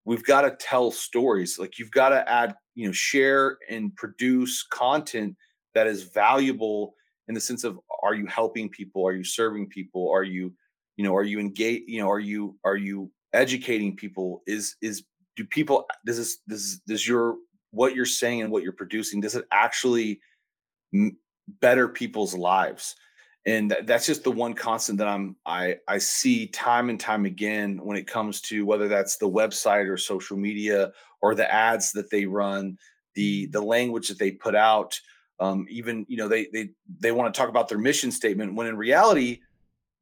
we've 0.05 0.25
got 0.25 0.43
to 0.43 0.57
tell 0.59 0.91
stories. 0.91 1.59
Like 1.59 1.79
you've 1.79 1.91
got 1.91 2.11
to 2.11 2.29
add 2.29 2.55
you 2.75 2.87
know 2.87 2.93
share 2.93 3.59
and 3.69 3.95
produce 3.97 4.63
content 4.63 5.37
that 5.75 5.87
is 5.87 6.05
valuable 6.05 6.95
in 7.29 7.35
the 7.35 7.41
sense 7.41 7.65
of 7.65 7.79
are 8.03 8.15
you 8.15 8.27
helping 8.27 8.69
people? 8.69 9.07
Are 9.07 9.13
you 9.13 9.25
serving 9.25 9.69
people? 9.69 10.11
Are 10.11 10.25
you 10.25 10.53
you 11.01 11.07
know 11.07 11.17
are 11.17 11.25
you 11.25 11.41
engage 11.41 11.85
you 11.87 11.99
know 11.99 12.11
are 12.11 12.21
you 12.21 12.59
are 12.63 12.77
you 12.77 13.11
educating 13.33 13.97
people? 13.97 14.43
Is 14.47 14.77
is 14.83 15.05
do 15.35 15.47
people 15.47 15.87
does 16.05 16.19
this 16.19 16.37
does 16.47 16.79
does 16.87 17.09
your 17.09 17.37
what 17.71 17.95
you're 17.95 18.05
saying 18.05 18.43
and 18.43 18.53
what 18.53 18.63
you're 18.63 18.73
producing 18.73 19.19
does 19.19 19.35
it 19.35 19.47
actually 19.51 20.21
better 21.63 21.89
people's 21.89 22.35
lives? 22.35 22.97
And 23.47 23.75
that's 23.85 24.05
just 24.05 24.25
the 24.25 24.31
one 24.31 24.53
constant 24.53 24.99
that 24.99 25.09
i'm 25.09 25.35
i 25.47 25.79
i 25.89 25.97
see 25.97 26.47
time 26.49 26.91
and 26.91 27.01
time 27.01 27.25
again 27.25 27.81
when 27.83 27.97
it 27.97 28.07
comes 28.07 28.43
to 28.43 28.67
whether 28.67 28.87
that's 28.87 29.17
the 29.17 29.31
website 29.31 29.89
or 29.89 29.97
social 29.97 30.37
media 30.37 30.93
or 31.23 31.35
the 31.35 31.51
ads 31.51 31.91
that 31.93 32.11
they 32.11 32.27
run 32.27 32.77
the 33.15 33.47
the 33.47 33.63
language 33.63 34.09
that 34.09 34.19
they 34.19 34.31
put 34.31 34.55
out 34.55 35.01
um, 35.41 35.67
even 35.71 36.05
you 36.07 36.19
know 36.19 36.29
they 36.29 36.49
they 36.53 36.69
they 36.99 37.13
want 37.13 37.33
to 37.33 37.39
talk 37.41 37.49
about 37.49 37.67
their 37.71 37.79
mission 37.79 38.13
statement 38.13 38.55
when 38.55 38.67
in 38.67 38.77
reality 38.77 39.41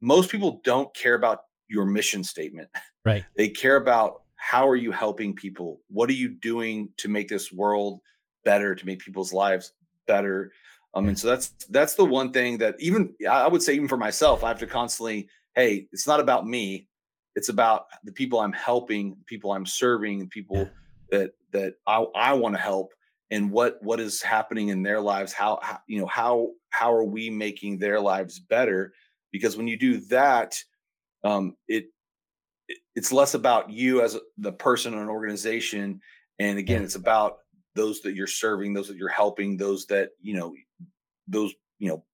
most 0.00 0.30
people 0.30 0.60
don't 0.64 0.94
care 0.94 1.14
about 1.14 1.40
your 1.68 1.84
mission 1.84 2.24
statement 2.24 2.68
right 3.04 3.24
they 3.36 3.48
care 3.48 3.76
about 3.76 4.22
how 4.36 4.68
are 4.68 4.76
you 4.76 4.92
helping 4.92 5.34
people 5.34 5.80
what 5.88 6.08
are 6.08 6.14
you 6.14 6.28
doing 6.28 6.88
to 6.96 7.08
make 7.08 7.28
this 7.28 7.52
world 7.52 8.00
better 8.44 8.74
to 8.74 8.86
make 8.86 9.00
people's 9.00 9.32
lives 9.32 9.72
better 10.06 10.52
um, 10.94 11.04
I 11.04 11.06
mean, 11.08 11.16
so 11.16 11.28
that's 11.28 11.48
that's 11.70 11.94
the 11.94 12.04
one 12.04 12.32
thing 12.32 12.58
that 12.58 12.76
even 12.78 13.14
I 13.28 13.46
would 13.46 13.62
say 13.62 13.74
even 13.74 13.88
for 13.88 13.96
myself, 13.96 14.42
I 14.42 14.48
have 14.48 14.58
to 14.60 14.66
constantly, 14.66 15.28
hey, 15.54 15.86
it's 15.92 16.06
not 16.06 16.20
about 16.20 16.46
me. 16.46 16.88
It's 17.34 17.50
about 17.50 17.86
the 18.04 18.12
people 18.12 18.40
I'm 18.40 18.52
helping, 18.52 19.16
people 19.26 19.52
I'm 19.52 19.66
serving, 19.66 20.28
people 20.28 20.56
yeah. 20.56 20.68
that 21.10 21.30
that 21.52 21.74
I, 21.86 22.04
I 22.14 22.32
want 22.32 22.54
to 22.54 22.60
help. 22.60 22.92
and 23.30 23.50
what 23.50 23.78
what 23.82 24.00
is 24.00 24.22
happening 24.22 24.68
in 24.68 24.82
their 24.82 25.00
lives 25.00 25.32
how, 25.34 25.58
how 25.62 25.78
you 25.86 26.00
know 26.00 26.06
how 26.06 26.48
how 26.70 26.92
are 26.92 27.04
we 27.04 27.28
making 27.30 27.78
their 27.78 28.00
lives 28.00 28.38
better 28.38 28.92
because 29.32 29.56
when 29.56 29.68
you 29.68 29.76
do 29.76 30.00
that 30.08 30.56
um 31.24 31.56
it, 31.66 31.86
it 32.68 32.78
it's 32.94 33.12
less 33.12 33.34
about 33.34 33.70
you 33.70 34.02
as 34.02 34.16
the 34.38 34.52
person 34.52 34.94
or 34.94 35.02
an 35.02 35.08
organization 35.08 36.00
and 36.38 36.58
again 36.58 36.82
it's 36.82 36.94
about 36.94 37.38
those 37.74 38.00
that 38.00 38.14
you're 38.14 38.26
serving 38.26 38.72
those 38.72 38.88
that 38.88 38.96
you're 38.96 39.08
helping 39.08 39.56
those 39.56 39.86
that 39.86 40.10
you 40.20 40.34
know 40.34 40.54
those 41.26 41.52
you 41.78 41.88
know 41.88 42.04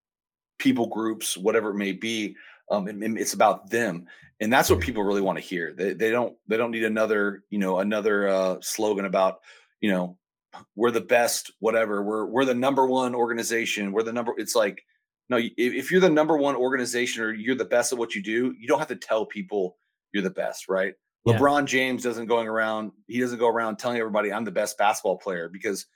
people 0.59 0.87
groups 0.87 1.37
whatever 1.37 1.71
it 1.71 1.75
may 1.75 1.93
be 1.93 2.35
um 2.71 2.87
and, 2.89 3.03
and 3.03 3.19
it's 3.19 3.35
about 3.35 3.69
them 3.71 4.07
and 4.41 4.53
that's 4.53 4.69
what 4.69 4.81
people 4.81 5.03
really 5.03 5.23
want 5.23 5.39
to 5.39 5.45
hear. 5.45 5.73
They, 5.73 5.93
they 5.95 6.11
don't 6.11 6.37
they 6.49 6.57
don't 6.57 6.71
need 6.71 6.85
another 6.85 7.45
you 7.51 7.59
know 7.59 7.79
another 7.79 8.29
uh 8.29 8.57
slogan 8.61 9.05
about 9.05 9.41
you 9.81 9.91
know 9.91 10.19
we're 10.77 10.91
the 10.91 11.01
best 11.01 11.53
whatever. 11.61 12.03
We're 12.03 12.27
we're 12.27 12.45
the 12.45 12.55
number 12.55 12.87
one 12.87 13.15
organization. 13.15 13.93
We're 13.93 14.03
the 14.03 14.13
number 14.13 14.35
it's 14.37 14.55
like 14.55 14.85
no 15.29 15.39
if, 15.57 15.91
you're 15.91 16.01
the 16.01 16.11
number 16.11 16.37
one 16.37 16.57
organization 16.57 17.23
or 17.23 17.33
you're 17.33 17.55
the 17.55 17.65
best 17.65 17.93
at 17.93 17.99
what 17.99 18.15
you 18.15 18.23
do 18.23 18.55
you 18.59 18.67
don't 18.67 18.79
have 18.79 18.89
to 18.89 18.97
tell 18.97 19.25
people 19.27 19.77
you're 20.13 20.23
the 20.23 20.31
best 20.31 20.69
right 20.69 20.95
Yeah. 21.25 21.35
lebron 21.39 21.65
james 21.67 22.03
doesn't 22.03 22.27
going 22.27 22.49
around 22.49 22.93
he 23.09 23.21
doesn't 23.21 23.39
go 23.39 23.49
around 23.49 23.77
telling 23.79 23.99
everybody 23.99 24.33
i'm 24.33 24.45
the 24.45 24.51
best 24.51 24.77
basketball 24.79 25.19
player 25.19 25.49
because 25.49 25.87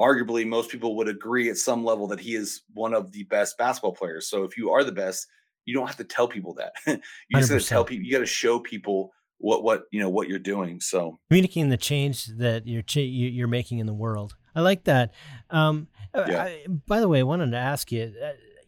arguably 0.00 0.46
most 0.46 0.70
people 0.70 0.96
would 0.96 1.08
agree 1.08 1.48
at 1.48 1.56
some 1.56 1.84
level 1.84 2.06
that 2.08 2.20
he 2.20 2.34
is 2.34 2.62
one 2.74 2.92
of 2.94 3.12
the 3.12 3.24
best 3.24 3.56
basketball 3.58 3.92
players 3.94 4.28
so 4.28 4.44
if 4.44 4.56
you 4.56 4.70
are 4.70 4.84
the 4.84 4.92
best 4.92 5.26
you 5.64 5.74
don't 5.74 5.86
have 5.86 5.96
to 5.96 6.04
tell 6.04 6.28
people 6.28 6.54
that 6.54 6.72
you 6.86 6.98
just 7.38 7.50
got 7.50 7.60
to 7.60 7.66
tell 7.66 7.84
people 7.84 8.04
you 8.04 8.12
got 8.12 8.18
to 8.18 8.26
show 8.26 8.58
people 8.58 9.10
what 9.38 9.62
what 9.62 9.84
you 9.90 10.00
know 10.00 10.08
what 10.08 10.28
you're 10.28 10.38
doing 10.38 10.80
so 10.80 11.18
communicating 11.28 11.68
the 11.68 11.76
change 11.76 12.26
that 12.26 12.66
you're 12.66 12.82
you're 12.96 13.48
making 13.48 13.78
in 13.80 13.86
the 13.86 13.92
world. 13.92 14.34
I 14.54 14.62
like 14.62 14.84
that. 14.84 15.12
Um, 15.50 15.88
uh, 16.14 16.24
Yeah. 16.26 16.42
I, 16.44 16.66
by 16.86 17.00
the 17.00 17.08
way, 17.08 17.20
I 17.20 17.24
wanted 17.24 17.50
to 17.50 17.58
ask 17.58 17.92
you. 17.92 18.14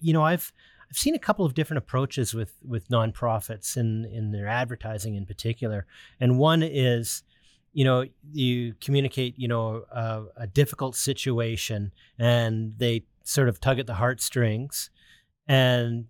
You 0.01 0.13
know, 0.13 0.23
I've 0.23 0.53
I've 0.91 0.97
seen 0.97 1.15
a 1.15 1.19
couple 1.19 1.45
of 1.45 1.55
different 1.55 1.79
approaches 1.79 2.35
with 2.35 2.55
with 2.65 2.89
nonprofits 2.89 3.77
in 3.77 4.05
in 4.07 4.33
their 4.33 4.47
advertising 4.47 5.15
in 5.15 5.27
particular, 5.27 5.87
and 6.21 6.39
one 6.39 6.63
is. 6.63 7.23
You 7.75 7.85
know, 7.85 8.07
you 8.33 8.75
communicate. 8.81 9.39
You 9.39 9.47
know, 9.47 9.85
uh, 9.93 10.23
a 10.37 10.47
difficult 10.47 10.97
situation, 10.97 11.93
and 12.19 12.73
they 12.79 13.05
sort 13.25 13.49
of 13.49 13.61
tug 13.61 13.79
at 13.79 13.87
the 13.87 13.95
heartstrings, 13.95 14.91
and 15.47 16.07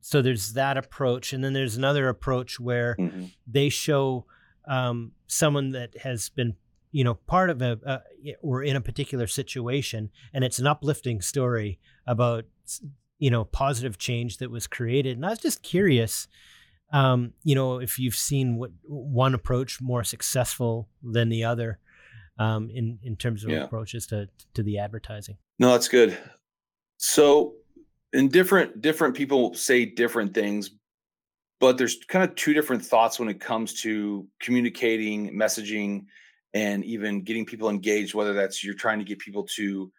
so 0.00 0.22
there's 0.22 0.54
that 0.54 0.76
approach, 0.76 1.32
and 1.32 1.42
then 1.44 1.52
there's 1.52 1.76
another 1.76 2.08
approach 2.08 2.60
where 2.60 2.96
mhm. 2.98 3.32
they 3.46 3.68
show 3.68 4.24
um, 4.66 5.12
someone 5.26 5.72
that 5.72 5.98
has 5.98 6.28
been 6.28 6.54
you 6.92 7.04
know 7.04 7.14
part 7.14 7.50
of 7.50 7.62
a 7.62 7.78
uh, 7.86 7.98
or 8.42 8.62
in 8.62 8.76
a 8.76 8.80
particular 8.80 9.26
situation 9.26 10.10
and 10.34 10.44
it's 10.44 10.58
an 10.58 10.66
uplifting 10.66 11.20
story 11.20 11.78
about 12.06 12.44
you 13.20 13.30
know 13.30 13.44
positive 13.44 13.96
change 13.98 14.38
that 14.38 14.50
was 14.50 14.66
created 14.66 15.16
and 15.16 15.24
i 15.24 15.30
was 15.30 15.38
just 15.38 15.62
curious 15.62 16.26
um, 16.92 17.34
you 17.44 17.54
know 17.54 17.78
if 17.78 18.00
you've 18.00 18.16
seen 18.16 18.56
what 18.58 18.72
one 18.82 19.32
approach 19.34 19.80
more 19.80 20.02
successful 20.02 20.88
than 21.04 21.28
the 21.28 21.44
other 21.44 21.78
um, 22.38 22.68
in 22.70 22.98
in 23.04 23.14
terms 23.16 23.44
of 23.44 23.50
Yeah. 23.50 23.62
approaches 23.64 24.06
to 24.08 24.28
to 24.54 24.62
the 24.64 24.78
advertising 24.78 25.36
No, 25.60 25.70
that's 25.72 25.86
good. 25.88 26.18
So, 26.96 27.54
in 28.12 28.28
different 28.28 28.80
different 28.82 29.14
people 29.14 29.54
say 29.54 29.84
different 29.84 30.34
things, 30.34 30.70
but 31.60 31.78
there's 31.78 31.98
kind 32.08 32.24
of 32.28 32.34
two 32.34 32.54
different 32.54 32.84
thoughts 32.84 33.18
when 33.20 33.28
it 33.28 33.40
comes 33.40 33.80
to 33.82 34.26
communicating, 34.40 35.32
messaging, 35.32 36.06
and 36.54 36.84
even 36.84 37.22
getting 37.22 37.46
people 37.46 37.68
engaged. 37.70 38.14
Whether 38.14 38.32
that's 38.34 38.64
you're 38.64 38.74
trying 38.74 38.98
to 38.98 39.04
get 39.04 39.18
people 39.18 39.44
to 39.56 39.92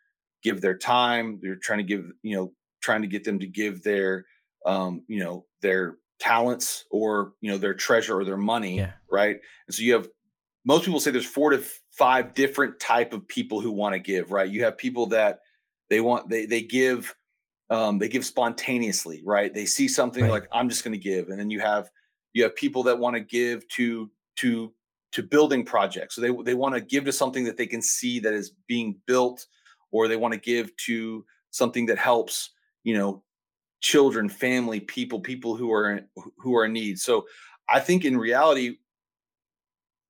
give 0.43 0.59
their 0.61 0.77
time, 0.77 1.39
you're 1.41 1.55
trying 1.55 1.79
to 1.79 1.85
give 1.85 2.03
you 2.23 2.35
know 2.35 2.51
trying 2.81 3.01
to 3.01 3.07
get 3.07 3.23
them 3.23 3.39
to 3.39 3.47
give 3.47 3.83
their 3.83 4.25
um, 4.65 5.03
you 5.07 5.19
know 5.19 5.45
their 5.61 5.97
talents 6.19 6.85
or 6.91 7.33
you 7.41 7.51
know 7.51 7.57
their 7.57 7.73
treasure 7.73 8.17
or 8.19 8.25
their 8.25 8.37
money, 8.37 8.77
Yeah. 8.77 8.93
right? 9.09 9.39
And 9.67 9.75
so 9.75 9.81
you 9.83 9.93
have 9.93 10.09
most 10.65 10.85
people 10.85 10.99
say 10.99 11.11
there's 11.11 11.25
four 11.25 11.51
to 11.51 11.63
five 11.91 12.33
different 12.33 12.79
type 12.79 13.13
of 13.13 13.27
people 13.27 13.61
who 13.61 13.71
want 13.71 13.93
to 13.93 13.99
give, 13.99 14.31
right? 14.31 14.49
You 14.49 14.63
have 14.63 14.77
people 14.77 15.07
that 15.07 15.39
they 15.89 16.01
want 16.01 16.29
they 16.29 16.45
they 16.45 16.61
give 16.61 17.15
um 17.69 17.99
they 17.99 18.09
give 18.09 18.25
spontaneously, 18.25 19.21
right? 19.25 19.53
They 19.53 19.65
see 19.65 19.87
something 19.87 20.23
Right. 20.23 20.31
like 20.31 20.47
I'm 20.51 20.69
just 20.69 20.83
going 20.83 20.93
to 20.93 20.99
give 20.99 21.29
and 21.29 21.39
then 21.39 21.49
you 21.49 21.59
have 21.61 21.89
you 22.33 22.43
have 22.43 22.55
people 22.55 22.83
that 22.83 22.99
want 22.99 23.15
to 23.15 23.21
give 23.21 23.67
to 23.69 24.11
to 24.37 24.73
to 25.13 25.23
building 25.23 25.65
projects. 25.65 26.15
So 26.15 26.21
they 26.21 26.31
they 26.43 26.53
want 26.53 26.75
to 26.75 26.81
give 26.81 27.05
to 27.05 27.11
something 27.11 27.43
that 27.45 27.57
they 27.57 27.67
can 27.67 27.81
see 27.81 28.19
that 28.19 28.33
is 28.33 28.51
being 28.67 28.99
built 29.05 29.45
or 29.91 30.07
they 30.07 30.15
want 30.17 30.33
to 30.33 30.39
give 30.39 30.75
to 30.77 31.25
something 31.51 31.85
that 31.87 31.97
helps, 31.97 32.51
you 32.83 32.97
know, 32.97 33.23
children, 33.81 34.29
family, 34.29 34.79
people, 34.79 35.19
people 35.19 35.55
who 35.55 35.71
are 35.73 35.97
in- 35.97 36.07
who 36.37 36.55
are 36.55 36.65
in 36.65 36.73
need. 36.73 36.99
So 36.99 37.25
I 37.67 37.79
think 37.79 38.05
in 38.05 38.17
reality 38.17 38.77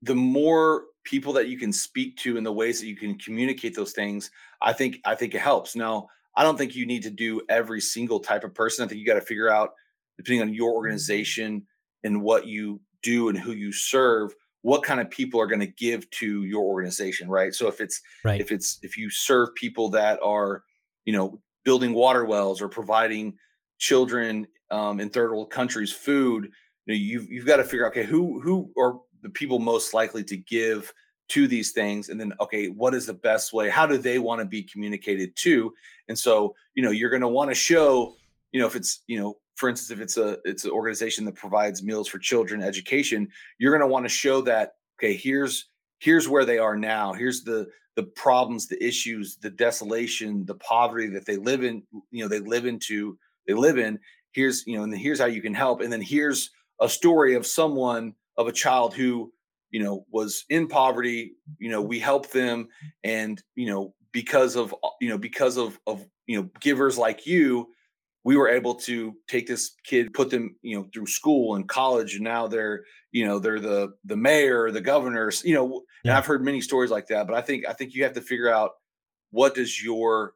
the 0.02 0.16
more 0.16 0.86
people 1.04 1.34
that 1.34 1.48
you 1.48 1.58
can 1.58 1.72
speak 1.72 2.18
to 2.18 2.38
and 2.38 2.46
the 2.46 2.52
ways 2.52 2.80
that 2.80 2.88
you 2.88 2.96
can 2.96 3.18
communicate 3.18 3.76
those 3.76 3.94
things, 3.94 4.32
I 4.62 4.74
think 4.74 5.00
I 5.06 5.16
think 5.16 5.36
it 5.36 5.42
helps. 5.42 5.76
Now, 5.76 6.08
I 6.36 6.44
don't 6.44 6.58
think 6.58 6.76
you 6.76 6.86
need 6.86 7.04
to 7.04 7.10
do 7.10 7.42
every 7.50 7.82
single 7.82 8.20
type 8.20 8.44
of 8.44 8.54
person. 8.54 8.84
I 8.84 8.88
think 8.88 9.00
you 9.00 9.06
got 9.06 9.16
to 9.16 9.22
figure 9.22 9.50
out, 9.50 9.72
depending 10.18 10.42
on 10.42 10.54
your 10.54 10.70
mm-hmm. 10.70 10.78
organization 10.78 11.66
and 12.04 12.22
what 12.22 12.48
you 12.48 12.80
do 13.04 13.30
and 13.30 13.38
who 13.38 13.52
you 13.52 13.72
serve, 13.72 14.34
what 14.62 14.84
kind 14.84 15.00
of 15.00 15.10
people 15.10 15.40
are 15.40 15.48
going 15.48 15.60
to 15.60 15.68
give 15.68 16.10
to 16.12 16.44
your 16.44 16.64
organization, 16.64 17.30
right? 17.30 17.54
So 17.54 17.68
if 17.68 17.82
it's 17.82 18.02
right 18.24 18.40
if 18.40 18.52
it's 18.52 18.80
if 18.82 18.98
you 18.98 19.10
serve 19.10 19.54
people 19.56 19.90
that 19.90 20.20
are, 20.24 20.64
you 21.06 21.14
know, 21.14 21.42
building 21.64 21.94
water 21.94 22.26
wells 22.26 22.62
or 22.62 22.70
providing 22.70 23.38
children 23.78 24.48
um, 24.70 25.00
in 25.00 25.10
third 25.10 25.32
world 25.32 25.52
countries 25.52 25.92
food, 25.92 26.52
you 26.86 26.94
know, 26.94 26.98
you've 26.98 27.30
you've 27.30 27.46
got 27.46 27.58
to 27.58 27.64
figure 27.64 27.86
out 27.86 27.92
okay 27.92 28.04
who 28.04 28.40
who 28.42 28.72
are 28.78 29.00
the 29.22 29.30
people 29.30 29.60
most 29.60 29.94
likely 29.94 30.24
to 30.24 30.38
give 30.38 30.94
to 31.30 31.48
these 31.48 31.72
things? 31.72 32.10
And 32.10 32.20
then 32.20 32.34
okay 32.40 32.68
what 32.68 32.94
is 32.94 33.06
the 33.06 33.14
best 33.14 33.54
way? 33.54 33.70
How 33.70 33.86
do 33.86 33.98
they 33.98 34.20
want 34.20 34.40
to 34.40 34.46
be 34.46 34.64
communicated 34.64 35.36
to? 35.38 35.74
And 36.08 36.18
so 36.18 36.56
you 36.76 36.84
know 36.84 36.92
you're 36.92 37.10
going 37.10 37.22
to 37.22 37.28
want 37.28 37.50
to 37.52 37.56
show 37.56 38.16
you 38.52 38.60
know 38.60 38.68
if 38.68 38.76
it's 38.76 39.04
you 39.08 39.20
know 39.20 39.38
for 39.56 39.70
instance 39.70 39.92
if 39.92 40.02
it's 40.02 40.18
a 40.18 40.38
it's 40.46 40.66
an 40.66 40.72
organization 40.72 41.26
that 41.26 41.36
provides 41.36 41.84
meals 41.84 42.08
for 42.08 42.20
children 42.20 42.62
education 42.62 43.28
you're 43.60 43.72
going 43.72 43.88
to 43.88 43.92
want 43.92 44.06
to 44.06 44.10
show 44.10 44.42
that 44.42 44.74
okay 45.00 45.16
here's 45.16 45.71
here's 46.02 46.28
where 46.28 46.46
they 46.46 46.58
are 46.58 46.76
now. 46.76 47.14
Here's 47.14 47.44
the 47.44 47.70
the 47.96 48.04
problems 48.04 48.68
the 48.68 48.82
issues 48.84 49.36
the 49.38 49.50
desolation 49.50 50.46
the 50.46 50.56
poverty 50.56 51.08
that 51.08 51.26
they 51.26 51.36
live 51.36 51.62
in 51.64 51.84
you 52.10 52.24
know 52.24 52.28
they 52.28 52.40
live 52.40 52.66
into 52.66 53.18
they 53.48 53.54
live 53.54 53.78
in. 53.78 54.00
Here's 54.34 54.66
you 54.68 54.78
know 54.78 54.84
and 54.84 54.98
here's 54.98 55.20
how 55.20 55.28
you 55.28 55.42
can 55.42 55.54
help. 55.54 55.82
And 55.82 55.94
then 55.94 56.02
here's 56.02 56.50
a 56.82 56.90
story 56.90 57.36
of 57.36 57.46
someone 57.46 58.14
of 58.38 58.48
a 58.48 58.52
child 58.52 58.94
who 58.94 59.32
you 59.70 59.82
know 59.82 60.06
was 60.12 60.46
in 60.50 60.68
poverty. 60.68 61.34
You 61.60 61.70
know 61.70 61.82
we 61.82 62.00
help 62.00 62.30
them 62.32 62.68
and 63.04 63.42
you 63.56 63.68
know 63.68 63.94
because 64.12 64.56
of 64.56 64.76
you 65.00 65.10
know 65.10 65.18
because 65.18 65.58
of 65.58 65.80
of 65.88 66.06
you 66.28 66.42
know 66.42 66.50
givers 66.60 66.98
like 66.98 67.26
you 67.28 67.70
we 68.24 68.38
were 68.38 68.50
able 68.50 68.76
to 68.76 69.16
take 69.28 69.48
this 69.48 69.76
kid 69.84 70.14
put 70.14 70.30
them 70.30 70.56
you 70.62 70.78
know 70.78 70.88
through 70.94 71.08
school 71.08 71.56
and 71.56 71.68
college 71.68 72.16
and 72.16 72.24
now 72.24 72.48
they're 72.48 72.84
you 73.12 73.26
know 73.26 73.40
they're 73.40 73.60
the 73.60 73.94
the 74.06 74.16
mayor 74.16 74.72
the 74.72 74.82
governors 74.82 75.44
you 75.44 75.54
know 75.54 75.82
and 76.04 76.14
i've 76.14 76.26
heard 76.26 76.44
many 76.44 76.62
stories 76.62 76.92
like 76.92 77.08
that 77.08 77.28
but 77.28 77.36
i 77.36 77.42
think 77.42 77.68
i 77.68 77.74
think 77.74 77.94
you 77.94 78.04
have 78.04 78.14
to 78.14 78.22
figure 78.22 78.52
out 78.52 78.72
what 79.32 79.56
does 79.56 79.84
your 79.84 80.34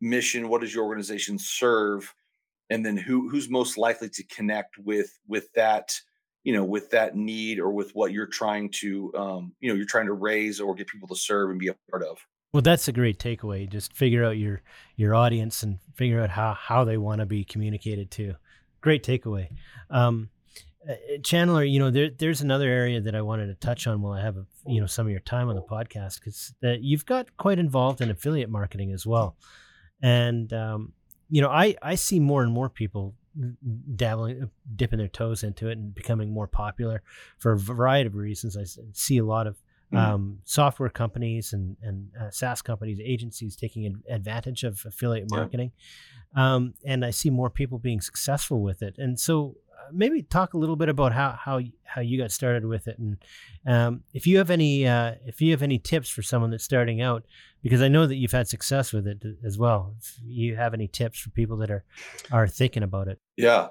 mission 0.00 0.48
what 0.48 0.60
does 0.60 0.74
your 0.74 0.84
organization 0.84 1.38
serve 1.38 2.12
and 2.70 2.84
then 2.84 2.96
who 2.96 3.28
who's 3.28 3.48
most 3.48 3.78
likely 3.78 4.08
to 4.08 4.24
connect 4.24 4.76
with 4.78 5.18
with 5.26 5.52
that 5.54 5.92
you 6.44 6.52
know 6.52 6.64
with 6.64 6.90
that 6.90 7.16
need 7.16 7.58
or 7.58 7.70
with 7.70 7.90
what 7.94 8.12
you're 8.12 8.26
trying 8.26 8.70
to 8.70 9.12
um 9.16 9.52
you 9.60 9.68
know 9.68 9.74
you're 9.74 9.86
trying 9.86 10.06
to 10.06 10.12
raise 10.12 10.60
or 10.60 10.74
get 10.74 10.86
people 10.86 11.08
to 11.08 11.16
serve 11.16 11.50
and 11.50 11.58
be 11.58 11.68
a 11.68 11.76
part 11.90 12.02
of 12.02 12.18
Well, 12.56 12.62
that's 12.62 12.88
a 12.88 12.92
great 12.92 13.18
takeaway. 13.18 13.68
Just 13.68 13.92
figure 13.92 14.24
out 14.24 14.38
your 14.38 14.62
your 14.96 15.14
audience 15.14 15.62
and 15.62 15.78
figure 15.94 16.22
out 16.22 16.30
how 16.30 16.54
how 16.54 16.84
they 16.84 16.96
want 16.96 17.20
to 17.20 17.26
be 17.26 17.44
communicated 17.44 18.10
to. 18.12 18.36
Great 18.80 19.04
takeaway. 19.04 19.48
Um, 19.90 20.30
uh, 20.88 20.94
Chandler, 21.22 21.64
you 21.64 21.78
know, 21.78 21.90
there, 21.90 22.08
there's 22.08 22.40
another 22.40 22.70
area 22.70 22.98
that 23.02 23.14
I 23.14 23.20
wanted 23.20 23.48
to 23.48 23.54
touch 23.56 23.86
on 23.86 24.00
while 24.00 24.14
I 24.14 24.22
have, 24.22 24.38
a, 24.38 24.46
you 24.64 24.80
know, 24.80 24.86
some 24.86 25.04
of 25.04 25.10
your 25.10 25.20
time 25.20 25.50
on 25.50 25.54
the 25.54 25.60
podcast 25.60 26.18
because 26.18 26.54
uh, 26.64 26.76
you've 26.80 27.04
got 27.04 27.36
quite 27.36 27.58
involved 27.58 28.00
in 28.00 28.08
affiliate 28.08 28.48
marketing 28.48 28.90
as 28.90 29.04
well, 29.04 29.36
and 30.00 30.50
um, 30.54 30.94
you 31.28 31.42
know, 31.42 31.50
I 31.50 31.76
I 31.82 31.94
see 31.94 32.20
more 32.20 32.42
and 32.42 32.54
more 32.54 32.70
people 32.70 33.12
dabbling, 33.96 34.44
uh, 34.44 34.46
dipping 34.74 34.98
their 34.98 35.08
toes 35.08 35.42
into 35.42 35.68
it 35.68 35.76
and 35.76 35.94
becoming 35.94 36.32
more 36.32 36.46
popular 36.46 37.02
for 37.36 37.52
a 37.52 37.58
variety 37.58 38.06
of 38.06 38.14
reasons. 38.14 38.56
I 38.56 38.64
see 38.94 39.18
a 39.18 39.26
lot 39.26 39.46
of 39.46 39.56
Mhm. 39.92 39.98
um, 39.98 40.38
software 40.44 40.88
companies 40.90 41.52
and 41.52 41.76
and 41.82 42.08
uh, 42.20 42.30
SaaS 42.30 42.60
companies, 42.62 42.98
agencies 43.00 43.54
taking 43.56 43.86
ad- 43.86 44.02
advantage 44.08 44.64
of 44.64 44.84
affiliate 44.84 45.28
Yeah. 45.30 45.38
marketing, 45.38 45.72
um, 46.34 46.74
and 46.84 47.04
I 47.04 47.10
see 47.10 47.30
more 47.30 47.50
people 47.50 47.78
being 47.78 48.00
successful 48.00 48.60
with 48.62 48.82
it. 48.82 48.96
And 48.98 49.18
so, 49.20 49.56
maybe 49.92 50.22
talk 50.22 50.54
a 50.54 50.58
little 50.58 50.74
bit 50.76 50.88
about 50.88 51.12
how 51.12 51.30
how 51.38 51.60
how 51.84 52.00
you 52.00 52.18
got 52.18 52.32
started 52.32 52.64
with 52.66 52.88
it, 52.88 52.98
and 52.98 53.16
um, 53.64 54.02
if 54.12 54.26
you 54.26 54.38
have 54.38 54.50
any 54.50 54.86
uh, 54.88 55.14
if 55.24 55.40
you 55.40 55.52
have 55.52 55.62
any 55.62 55.78
tips 55.78 56.08
for 56.08 56.22
someone 56.22 56.50
that's 56.50 56.64
starting 56.64 57.00
out, 57.00 57.24
because 57.62 57.80
I 57.80 57.88
know 57.88 58.06
that 58.08 58.16
you've 58.16 58.32
had 58.32 58.48
success 58.48 58.92
with 58.92 59.06
it 59.06 59.22
as 59.44 59.56
well. 59.56 59.94
If 60.00 60.18
you 60.24 60.56
have 60.56 60.74
any 60.74 60.88
tips 60.88 61.20
for 61.20 61.30
people 61.30 61.56
that 61.58 61.70
are 61.70 61.84
are 62.32 62.48
thinking 62.48 62.82
about 62.82 63.06
it? 63.06 63.20
Yeah, 63.36 63.68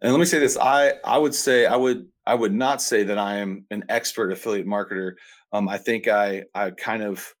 and 0.00 0.12
let 0.12 0.20
me 0.20 0.26
say 0.26 0.38
this: 0.38 0.56
I 0.56 0.94
I 1.04 1.18
would 1.18 1.34
say 1.34 1.66
I 1.66 1.74
would 1.74 2.06
I 2.26 2.34
would 2.34 2.54
not 2.54 2.82
say 2.82 3.04
that 3.04 3.18
I 3.18 3.36
am 3.36 3.66
an 3.70 3.84
expert 3.88 4.32
affiliate 4.32 4.66
marketer. 4.66 5.12
Um, 5.52 5.68
I 5.68 5.78
think 5.78 6.08
I 6.08 6.44
I 6.54 6.70
kind 6.70 7.02
of 7.02 7.34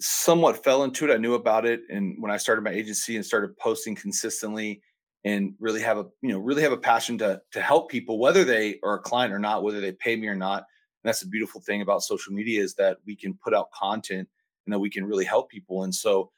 somewhat 0.00 0.62
fell 0.62 0.84
into 0.84 1.08
it. 1.08 1.14
I 1.14 1.16
knew 1.16 1.34
about 1.34 1.64
it, 1.66 1.80
and 1.88 2.16
when 2.20 2.30
I 2.30 2.36
started 2.36 2.62
my 2.62 2.72
agency 2.72 3.16
and 3.16 3.24
started 3.24 3.56
posting 3.58 3.94
consistently, 3.94 4.82
and 5.24 5.54
really 5.58 5.80
have 5.80 5.98
a 5.98 6.04
you 6.22 6.30
know 6.30 6.38
really 6.38 6.62
have 6.62 6.72
a 6.72 6.76
passion 6.76 7.18
to 7.18 7.40
to 7.52 7.60
help 7.60 7.90
people, 7.90 8.18
whether 8.18 8.44
they 8.44 8.78
are 8.84 8.94
a 8.94 9.00
client 9.00 9.32
or 9.34 9.38
not, 9.38 9.62
whether 9.62 9.80
they 9.80 9.92
pay 9.92 10.16
me 10.16 10.28
or 10.28 10.36
not. 10.36 10.58
And 10.58 11.08
that's 11.08 11.20
the 11.20 11.28
beautiful 11.28 11.60
thing 11.60 11.82
about 11.82 12.02
social 12.02 12.32
media 12.32 12.62
is 12.62 12.74
that 12.74 12.98
we 13.06 13.16
can 13.16 13.34
put 13.34 13.54
out 13.54 13.70
content 13.72 14.28
and 14.66 14.72
that 14.72 14.78
we 14.78 14.90
can 14.90 15.04
really 15.04 15.24
help 15.24 15.50
people. 15.50 15.84
And 15.84 15.94
so, 15.94 16.30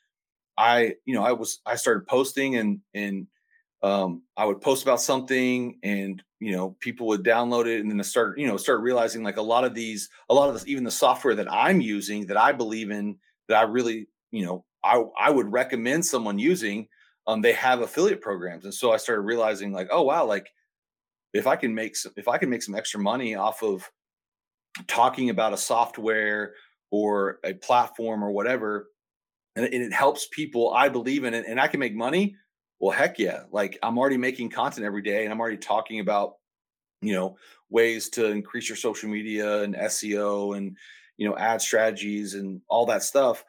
I 0.56 0.94
you 1.04 1.14
know 1.14 1.24
I 1.24 1.32
was 1.32 1.60
I 1.66 1.76
started 1.76 2.06
posting 2.06 2.56
and 2.56 2.80
and 2.94 3.26
um, 3.82 4.23
I 4.37 4.44
would 4.44 4.61
post 4.61 4.82
about 4.82 5.00
something 5.00 5.78
and 5.82 6.23
you 6.40 6.52
know 6.52 6.76
people 6.80 7.06
would 7.08 7.23
download 7.23 7.66
it 7.66 7.80
and 7.80 7.90
then 7.90 8.02
start 8.02 8.38
you 8.38 8.47
know 8.47 8.56
start 8.56 8.80
realizing 8.80 9.23
like 9.23 9.37
a 9.37 9.42
lot 9.42 9.64
of 9.64 9.75
these 9.75 10.08
a 10.30 10.35
lot 10.35 10.49
of 10.49 10.54
this 10.54 10.66
even 10.66 10.85
the 10.85 10.90
software 10.90 11.35
that 11.37 11.52
I'm 11.52 11.80
using 11.80 12.26
that 12.26 12.37
I 12.37 12.52
believe 12.52 12.90
in 12.90 13.16
that 13.49 13.56
I 13.56 13.62
really 13.62 14.08
you 14.30 14.44
know 14.44 14.64
I 14.82 15.02
I 15.18 15.30
would 15.30 15.50
recommend 15.52 16.04
someone 16.04 16.38
using 16.38 16.88
um 17.26 17.40
they 17.40 17.52
have 17.52 17.80
affiliate 17.80 18.20
programs. 18.20 18.64
And 18.64 18.75
so 18.75 18.92
I 18.92 18.97
started 18.97 19.23
realizing 19.23 19.73
like 19.73 19.88
oh 19.92 20.02
wow 20.02 20.25
like 20.26 20.49
if 21.32 21.47
I 21.47 21.56
can 21.56 21.75
make 21.75 21.94
some 21.94 22.12
if 22.16 22.26
I 22.26 22.38
can 22.38 22.50
make 22.50 22.62
some 22.62 22.75
extra 22.75 22.99
money 22.99 23.37
off 23.37 23.62
of 23.62 23.88
talking 24.88 25.30
about 25.30 25.52
a 25.52 25.56
software 25.56 26.54
or 26.90 27.38
a 27.44 27.54
platform 27.54 28.25
or 28.25 28.30
whatever 28.30 28.88
and 29.54 29.64
it, 29.64 29.73
and 29.73 29.82
it 29.82 29.92
helps 29.92 30.26
people 30.32 30.73
I 30.73 30.88
believe 30.88 31.23
in 31.25 31.35
it 31.35 31.44
and 31.47 31.61
I 31.61 31.68
can 31.68 31.78
make 31.78 31.94
money 31.94 32.37
well 32.80 32.97
heck 32.97 33.18
yeah 33.18 33.42
like 33.50 33.78
i'm 33.82 33.99
already 33.99 34.16
making 34.16 34.49
content 34.50 34.87
every 34.87 35.02
day 35.02 35.25
and 35.25 35.32
i'm 35.32 35.40
already 35.40 35.56
talking 35.56 36.00
about 36.00 36.35
you 37.02 37.12
know 37.12 37.37
ways 37.70 38.08
to 38.08 38.26
increase 38.26 38.68
your 38.68 38.76
social 38.76 39.08
media 39.08 39.62
and 39.62 39.75
seo 39.75 40.56
and 40.56 40.76
you 41.18 41.28
know 41.28 41.37
ad 41.37 41.61
strategies 41.61 42.35
and 42.35 42.62
all 42.68 42.87
that 42.87 43.02
stuff. 43.02 43.44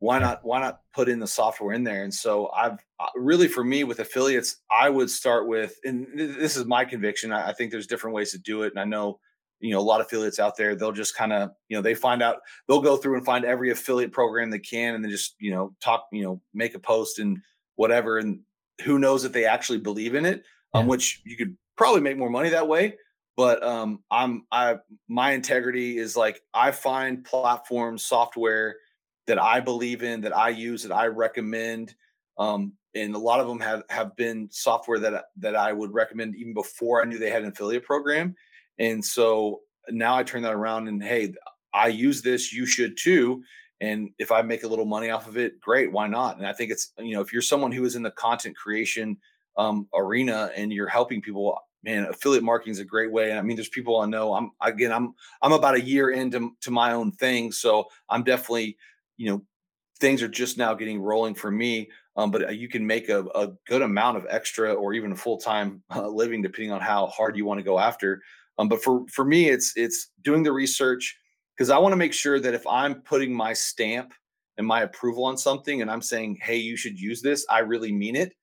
Why 0.00 0.18
not 0.18 0.40
why 0.44 0.60
not 0.60 0.80
put 0.92 1.08
in 1.08 1.20
the 1.20 1.26
software 1.26 1.74
in 1.74 1.84
there? 1.84 2.02
And 2.02 2.12
so 2.12 2.50
i've 2.54 2.78
uh, 2.98 3.06
really 3.14 3.46
for 3.46 3.62
me 3.62 3.84
with 3.84 4.00
affiliates 4.00 4.62
i 4.70 4.90
would 4.90 5.10
start 5.10 5.46
with 5.46 5.78
and 5.84 6.06
this 6.14 6.56
is 6.56 6.64
my 6.64 6.84
conviction 6.84 7.32
i, 7.32 7.50
I 7.50 7.52
think 7.52 7.70
there's 7.70 7.86
different 7.86 8.16
ways 8.16 8.32
to 8.32 8.38
do 8.38 8.62
it 8.62 8.72
and 8.72 8.80
i 8.80 8.84
know 8.84 9.20
you 9.60 9.72
know 9.72 9.78
a 9.78 9.82
lot 9.82 10.00
of 10.00 10.06
affiliates 10.06 10.38
out 10.38 10.56
there 10.56 10.74
they'll 10.74 10.92
just 10.92 11.14
kind 11.14 11.32
of 11.32 11.50
you 11.68 11.76
know 11.76 11.82
they 11.82 11.94
find 11.94 12.22
out 12.22 12.38
they'll 12.66 12.80
go 12.80 12.96
through 12.96 13.16
and 13.16 13.24
find 13.24 13.44
every 13.44 13.70
affiliate 13.70 14.12
program 14.12 14.50
they 14.50 14.58
can 14.58 14.94
and 14.94 15.04
then 15.04 15.10
just 15.10 15.34
you 15.38 15.50
know 15.50 15.74
talk 15.80 16.06
you 16.12 16.22
know 16.22 16.40
make 16.54 16.74
a 16.74 16.78
post 16.78 17.18
and 17.18 17.38
whatever 17.76 18.18
and 18.18 18.40
who 18.82 18.98
knows 18.98 19.24
if 19.24 19.32
they 19.32 19.44
actually 19.44 19.78
believe 19.78 20.14
in 20.14 20.26
it 20.26 20.42
um, 20.74 20.86
which 20.86 21.22
you 21.24 21.36
could 21.36 21.56
probably 21.76 22.00
make 22.00 22.18
more 22.18 22.30
money 22.30 22.48
that 22.48 22.68
way 22.68 22.94
but 23.36 23.62
um 23.62 24.02
i'm 24.10 24.44
i 24.50 24.76
my 25.08 25.32
integrity 25.32 25.98
is 25.98 26.16
like 26.16 26.40
i 26.52 26.70
find 26.70 27.24
platforms 27.24 28.04
software 28.04 28.76
that 29.26 29.38
i 29.38 29.60
believe 29.60 30.02
in 30.02 30.20
that 30.20 30.36
i 30.36 30.48
use 30.48 30.82
that 30.82 30.92
i 30.92 31.06
recommend 31.06 31.94
um 32.38 32.72
and 32.94 33.14
a 33.14 33.18
lot 33.18 33.40
of 33.40 33.46
them 33.46 33.60
have 33.60 33.82
have 33.90 34.16
been 34.16 34.48
software 34.50 34.98
that 34.98 35.26
that 35.36 35.54
i 35.54 35.72
would 35.72 35.92
recommend 35.92 36.34
even 36.34 36.54
before 36.54 37.02
i 37.02 37.04
knew 37.04 37.18
they 37.18 37.30
had 37.30 37.42
an 37.42 37.50
affiliate 37.50 37.84
program 37.84 38.34
and 38.78 39.04
so 39.04 39.60
now 39.90 40.16
i 40.16 40.22
turn 40.22 40.42
that 40.42 40.54
around 40.54 40.88
and 40.88 41.02
hey 41.02 41.32
i 41.74 41.86
use 41.86 42.22
this 42.22 42.52
you 42.52 42.66
should 42.66 42.96
too 42.96 43.42
and 43.80 44.10
if 44.18 44.32
i 44.32 44.42
make 44.42 44.64
a 44.64 44.68
little 44.68 44.84
money 44.84 45.10
off 45.10 45.28
of 45.28 45.36
it 45.36 45.60
great 45.60 45.90
why 45.92 46.06
not? 46.06 46.36
And 46.38 46.46
i 46.46 46.52
think 46.52 46.70
it's 46.70 46.92
you 46.98 47.14
know 47.14 47.20
if 47.20 47.32
you're 47.32 47.42
someone 47.42 47.72
who 47.72 47.84
is 47.84 47.96
in 47.96 48.02
the 48.02 48.10
content 48.10 48.56
creation 48.56 49.16
um, 49.58 49.88
arena 49.94 50.50
and 50.54 50.72
you're 50.72 50.88
helping 50.88 51.22
people 51.22 51.58
man 51.82 52.04
affiliate 52.04 52.44
marketing 52.44 52.72
is 52.72 52.78
a 52.78 52.84
great 52.84 53.10
way. 53.10 53.30
And 53.30 53.38
i 53.38 53.42
mean 53.42 53.56
there's 53.56 53.68
people 53.68 54.00
i 54.00 54.06
know 54.06 54.34
i'm 54.34 54.50
again 54.60 54.92
i'm 54.92 55.14
i'm 55.42 55.52
about 55.52 55.76
a 55.76 55.80
year 55.80 56.10
into 56.10 56.50
to 56.60 56.70
my 56.70 56.92
own 56.92 57.12
thing 57.12 57.52
so 57.52 57.86
i'm 58.08 58.22
definitely 58.22 58.76
you 59.16 59.30
know 59.30 59.42
things 59.98 60.22
are 60.22 60.28
just 60.28 60.58
now 60.58 60.74
getting 60.74 61.00
rolling 61.00 61.34
for 61.34 61.50
me 61.50 61.88
um, 62.16 62.30
but 62.30 62.48
uh, 62.48 62.50
you 62.50 62.68
can 62.68 62.86
make 62.86 63.10
a, 63.10 63.24
a, 63.34 63.52
good 63.66 63.82
amount 63.82 64.16
of 64.16 64.26
extra 64.30 64.72
or 64.72 64.94
even 64.94 65.12
a 65.12 65.16
full-time 65.16 65.82
uh, 65.94 66.08
living 66.08 66.42
depending 66.42 66.72
on 66.72 66.80
how 66.80 67.06
hard 67.06 67.36
you 67.36 67.44
want 67.44 67.58
to 67.58 67.64
go 67.64 67.78
after 67.78 68.20
um, 68.58 68.68
but 68.68 68.82
for 68.82 69.06
for 69.08 69.24
me 69.24 69.48
it's 69.48 69.72
it's 69.76 70.10
doing 70.22 70.42
the 70.42 70.52
research 70.52 71.18
because 71.56 71.70
I 71.70 71.78
want 71.78 71.92
to 71.92 71.96
make 71.96 72.12
sure 72.12 72.38
that 72.38 72.54
if 72.54 72.66
I'm 72.66 72.96
putting 73.02 73.32
my 73.34 73.52
stamp 73.52 74.12
and 74.58 74.66
my 74.66 74.82
approval 74.82 75.24
on 75.24 75.36
something 75.38 75.80
and 75.80 75.90
I'm 75.90 76.02
saying, 76.02 76.38
hey, 76.42 76.56
you 76.56 76.76
should 76.76 77.00
use 77.00 77.22
this, 77.22 77.46
I 77.48 77.60
really 77.60 77.92
mean 77.92 78.16
it. 78.16 78.34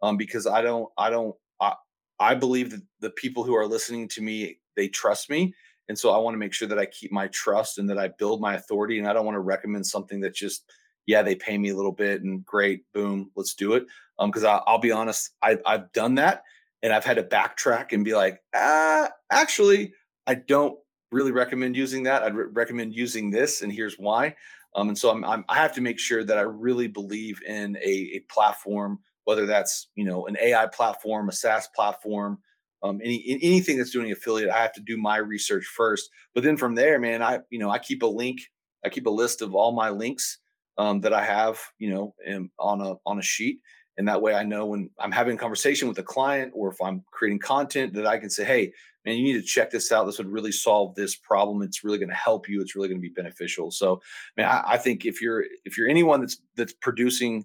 Um, 0.00 0.16
because 0.16 0.46
I 0.46 0.62
don't, 0.62 0.88
I 0.98 1.10
don't, 1.10 1.34
I, 1.60 1.74
I 2.18 2.34
believe 2.34 2.70
that 2.70 2.82
the 3.00 3.10
people 3.10 3.44
who 3.44 3.54
are 3.54 3.66
listening 3.66 4.08
to 4.08 4.22
me, 4.22 4.58
they 4.74 4.88
trust 4.88 5.30
me. 5.30 5.54
And 5.88 5.98
so 5.98 6.10
I 6.10 6.18
want 6.18 6.34
to 6.34 6.38
make 6.38 6.54
sure 6.54 6.68
that 6.68 6.78
I 6.78 6.86
keep 6.86 7.12
my 7.12 7.28
trust 7.28 7.78
and 7.78 7.88
that 7.90 7.98
I 7.98 8.08
build 8.08 8.40
my 8.40 8.54
authority. 8.54 8.98
And 8.98 9.06
I 9.06 9.12
don't 9.12 9.26
want 9.26 9.36
to 9.36 9.40
recommend 9.40 9.86
something 9.86 10.20
that 10.20 10.34
just, 10.34 10.64
yeah, 11.06 11.22
they 11.22 11.34
pay 11.34 11.58
me 11.58 11.70
a 11.70 11.76
little 11.76 11.92
bit 11.92 12.22
and 12.22 12.44
great, 12.44 12.84
boom, 12.94 13.30
let's 13.36 13.54
do 13.54 13.74
it. 13.74 13.84
Um, 14.18 14.30
because 14.30 14.44
I'll 14.44 14.78
be 14.78 14.92
honest, 14.92 15.30
I, 15.42 15.58
I've 15.66 15.92
done 15.92 16.16
that 16.16 16.42
and 16.82 16.92
I've 16.92 17.04
had 17.04 17.16
to 17.16 17.22
backtrack 17.22 17.92
and 17.92 18.04
be 18.04 18.14
like, 18.14 18.40
ah, 18.54 19.10
actually, 19.30 19.94
I 20.26 20.34
don't 20.34 20.78
really 21.12 21.32
recommend 21.32 21.76
using 21.76 22.02
that. 22.04 22.22
I'd 22.22 22.34
re- 22.34 22.46
recommend 22.52 22.94
using 22.94 23.30
this, 23.30 23.62
and 23.62 23.72
here's 23.72 23.96
why. 23.96 24.34
Um, 24.74 24.88
and 24.88 24.98
so 24.98 25.10
I'm, 25.10 25.24
I'm, 25.24 25.44
i 25.48 25.56
have 25.56 25.74
to 25.74 25.80
make 25.80 25.98
sure 25.98 26.24
that 26.24 26.38
I 26.38 26.42
really 26.42 26.88
believe 26.88 27.40
in 27.46 27.76
a, 27.76 28.10
a, 28.14 28.20
platform, 28.30 28.98
whether 29.24 29.46
that's 29.46 29.88
you 29.94 30.04
know 30.04 30.26
an 30.26 30.36
AI 30.40 30.66
platform, 30.66 31.28
a 31.28 31.32
SaaS 31.32 31.68
platform, 31.74 32.38
um, 32.82 33.00
any 33.02 33.22
anything 33.42 33.76
that's 33.76 33.90
doing 33.90 34.10
affiliate. 34.10 34.50
I 34.50 34.62
have 34.62 34.72
to 34.74 34.80
do 34.80 34.96
my 34.96 35.18
research 35.18 35.66
first, 35.66 36.10
but 36.34 36.42
then 36.42 36.56
from 36.56 36.74
there, 36.74 36.98
man, 36.98 37.22
I 37.22 37.40
you 37.50 37.58
know 37.58 37.70
I 37.70 37.78
keep 37.78 38.02
a 38.02 38.06
link, 38.06 38.40
I 38.84 38.88
keep 38.88 39.06
a 39.06 39.10
list 39.10 39.42
of 39.42 39.54
all 39.54 39.72
my 39.72 39.90
links 39.90 40.38
um, 40.78 41.00
that 41.02 41.12
I 41.12 41.24
have, 41.24 41.60
you 41.78 41.90
know, 41.90 42.14
in, 42.24 42.50
on 42.58 42.80
a 42.80 42.94
on 43.04 43.18
a 43.18 43.22
sheet, 43.22 43.60
and 43.96 44.08
that 44.08 44.22
way 44.22 44.34
I 44.34 44.42
know 44.42 44.66
when 44.66 44.90
I'm 44.98 45.12
having 45.12 45.36
a 45.36 45.38
conversation 45.38 45.88
with 45.88 45.98
a 45.98 46.02
client 46.02 46.52
or 46.54 46.70
if 46.70 46.80
I'm 46.80 47.04
creating 47.10 47.40
content 47.40 47.94
that 47.94 48.06
I 48.06 48.18
can 48.18 48.30
say, 48.30 48.44
hey, 48.44 48.72
man, 49.04 49.16
you 49.16 49.24
need 49.24 49.40
to 49.40 49.42
check 49.42 49.70
this 49.70 49.92
out. 49.92 50.06
This 50.06 50.18
would 50.18 50.28
really 50.28 50.52
solve 50.52 50.94
this 50.94 51.16
problem. 51.16 51.62
It's 51.62 51.84
really 51.84 51.98
going 51.98 52.08
to 52.08 52.14
help 52.14 52.48
you. 52.48 52.60
It's 52.60 52.74
really 52.74 52.88
going 52.88 53.00
to 53.00 53.08
be 53.08 53.12
beneficial. 53.12 53.70
So, 53.70 54.00
man, 54.36 54.48
I, 54.48 54.62
I 54.66 54.78
think 54.78 55.04
if 55.04 55.20
you're 55.20 55.44
if 55.64 55.76
you're 55.76 55.88
anyone 55.88 56.20
that's 56.20 56.38
that's 56.56 56.72
producing 56.72 57.44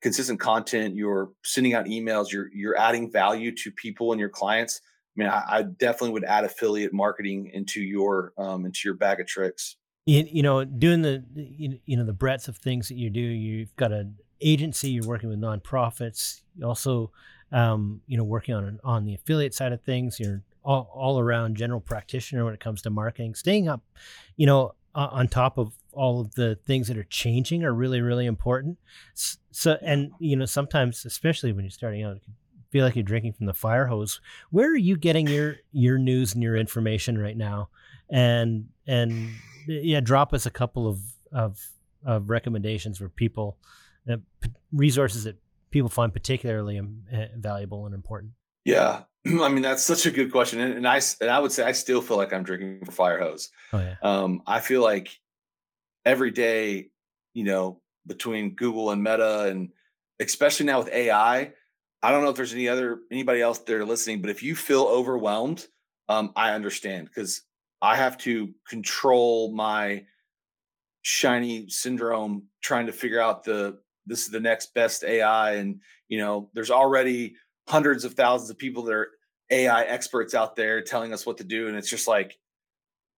consistent 0.00 0.40
content, 0.40 0.96
you're 0.96 1.30
sending 1.44 1.74
out 1.74 1.86
emails, 1.86 2.32
you're 2.32 2.48
you're 2.52 2.78
adding 2.78 3.10
value 3.10 3.54
to 3.56 3.70
people 3.70 4.12
and 4.12 4.20
your 4.20 4.30
clients. 4.30 4.80
I 5.16 5.20
mean, 5.20 5.28
I, 5.28 5.44
I 5.46 5.62
definitely 5.62 6.10
would 6.10 6.24
add 6.24 6.44
affiliate 6.44 6.94
marketing 6.94 7.50
into 7.52 7.82
your 7.82 8.32
um, 8.38 8.64
into 8.64 8.80
your 8.84 8.94
bag 8.94 9.20
of 9.20 9.26
tricks. 9.26 9.76
You, 10.06 10.26
you 10.28 10.42
know, 10.42 10.64
doing 10.64 11.02
the 11.02 11.24
you, 11.34 11.78
you 11.84 11.96
know 11.96 12.04
the 12.04 12.12
breadth 12.12 12.48
of 12.48 12.56
things 12.56 12.88
that 12.88 12.96
you 12.96 13.10
do. 13.10 13.20
You've 13.20 13.74
got 13.76 13.92
an 13.92 14.16
agency. 14.42 14.90
You're 14.90 15.06
working 15.06 15.28
with 15.28 15.40
nonprofits. 15.40 16.40
You 16.56 16.66
also, 16.66 17.10
um, 17.50 18.00
you 18.06 18.16
know, 18.16 18.24
working 18.24 18.54
on 18.54 18.80
on 18.84 19.04
the 19.04 19.14
affiliate 19.14 19.54
side 19.54 19.72
of 19.72 19.82
things. 19.82 20.18
You're 20.20 20.42
all, 20.64 20.90
all 20.94 21.18
around 21.18 21.56
general 21.56 21.80
practitioner 21.80 22.44
when 22.44 22.54
it 22.54 22.60
comes 22.60 22.82
to 22.82 22.90
marketing. 22.90 23.34
Staying 23.34 23.68
up, 23.68 23.82
you 24.36 24.46
know, 24.46 24.74
uh, 24.94 25.08
on 25.10 25.28
top 25.28 25.58
of 25.58 25.72
all 25.92 26.20
of 26.20 26.34
the 26.34 26.58
things 26.66 26.88
that 26.88 26.96
are 26.96 27.04
changing 27.04 27.64
are 27.64 27.72
really, 27.72 28.00
really 28.00 28.26
important. 28.26 28.78
So, 29.14 29.78
and 29.82 30.12
you 30.18 30.36
know, 30.36 30.46
sometimes, 30.46 31.04
especially 31.04 31.52
when 31.52 31.64
you're 31.64 31.70
starting 31.70 32.02
out, 32.02 32.18
feel 32.70 32.84
like 32.84 32.96
you're 32.96 33.02
drinking 33.02 33.34
from 33.34 33.46
the 33.46 33.54
fire 33.54 33.86
hose. 33.86 34.20
Where 34.50 34.70
are 34.70 34.76
you 34.76 34.96
getting 34.96 35.28
your 35.28 35.56
your 35.72 35.98
news 35.98 36.34
and 36.34 36.42
your 36.42 36.56
information 36.56 37.18
right 37.18 37.36
now? 37.36 37.68
And 38.10 38.68
and 38.86 39.30
yeah, 39.66 40.00
drop 40.00 40.32
us 40.32 40.46
a 40.46 40.50
couple 40.50 40.88
of 40.88 41.00
of, 41.32 41.60
of 42.04 42.30
recommendations 42.30 42.98
for 42.98 43.08
people, 43.08 43.56
resources 44.72 45.24
that 45.24 45.36
people 45.70 45.88
find 45.88 46.12
particularly 46.12 46.78
um, 46.78 47.02
eh, 47.10 47.28
valuable 47.36 47.86
and 47.86 47.94
important. 47.94 48.32
Yeah, 48.64 49.02
I 49.26 49.48
mean 49.48 49.62
that's 49.62 49.82
such 49.82 50.06
a 50.06 50.10
good 50.10 50.30
question, 50.30 50.60
and, 50.60 50.74
and, 50.74 50.86
I 50.86 51.00
and 51.20 51.30
I 51.30 51.38
would 51.38 51.52
say 51.52 51.64
I 51.64 51.72
still 51.72 52.00
feel 52.00 52.16
like 52.16 52.32
I'm 52.32 52.44
drinking 52.44 52.84
from 52.84 52.94
fire 52.94 53.18
hose. 53.18 53.50
Oh 53.72 53.78
yeah. 53.78 53.96
Um, 54.02 54.42
I 54.46 54.60
feel 54.60 54.82
like 54.82 55.18
every 56.04 56.30
day, 56.30 56.90
you 57.34 57.44
know, 57.44 57.80
between 58.06 58.54
Google 58.54 58.90
and 58.90 59.02
Meta, 59.02 59.44
and 59.48 59.70
especially 60.20 60.66
now 60.66 60.78
with 60.78 60.88
AI, 60.92 61.52
I 62.02 62.10
don't 62.10 62.22
know 62.22 62.30
if 62.30 62.36
there's 62.36 62.52
any 62.52 62.68
other 62.68 63.00
anybody 63.10 63.40
else 63.40 63.58
there 63.58 63.84
listening, 63.84 64.20
but 64.20 64.30
if 64.30 64.42
you 64.42 64.54
feel 64.54 64.82
overwhelmed, 64.82 65.66
um, 66.08 66.32
I 66.36 66.52
understand 66.52 67.06
because 67.06 67.42
I 67.80 67.96
have 67.96 68.18
to 68.18 68.54
control 68.68 69.52
my 69.52 70.04
shiny 71.02 71.68
syndrome 71.68 72.44
trying 72.60 72.86
to 72.86 72.92
figure 72.92 73.20
out 73.20 73.44
the 73.44 73.78
this 74.06 74.24
is 74.24 74.30
the 74.30 74.40
next 74.40 74.74
best 74.74 75.04
AI, 75.04 75.52
and 75.52 75.80
you 76.08 76.18
know, 76.18 76.50
there's 76.54 76.70
already 76.70 77.34
hundreds 77.68 78.04
of 78.04 78.14
thousands 78.14 78.50
of 78.50 78.58
people 78.58 78.82
that 78.84 78.94
are 78.94 79.10
AI 79.50 79.82
experts 79.84 80.34
out 80.34 80.56
there 80.56 80.82
telling 80.82 81.12
us 81.12 81.26
what 81.26 81.38
to 81.38 81.44
do, 81.44 81.68
and 81.68 81.76
it's 81.76 81.90
just 81.90 82.08
like, 82.08 82.38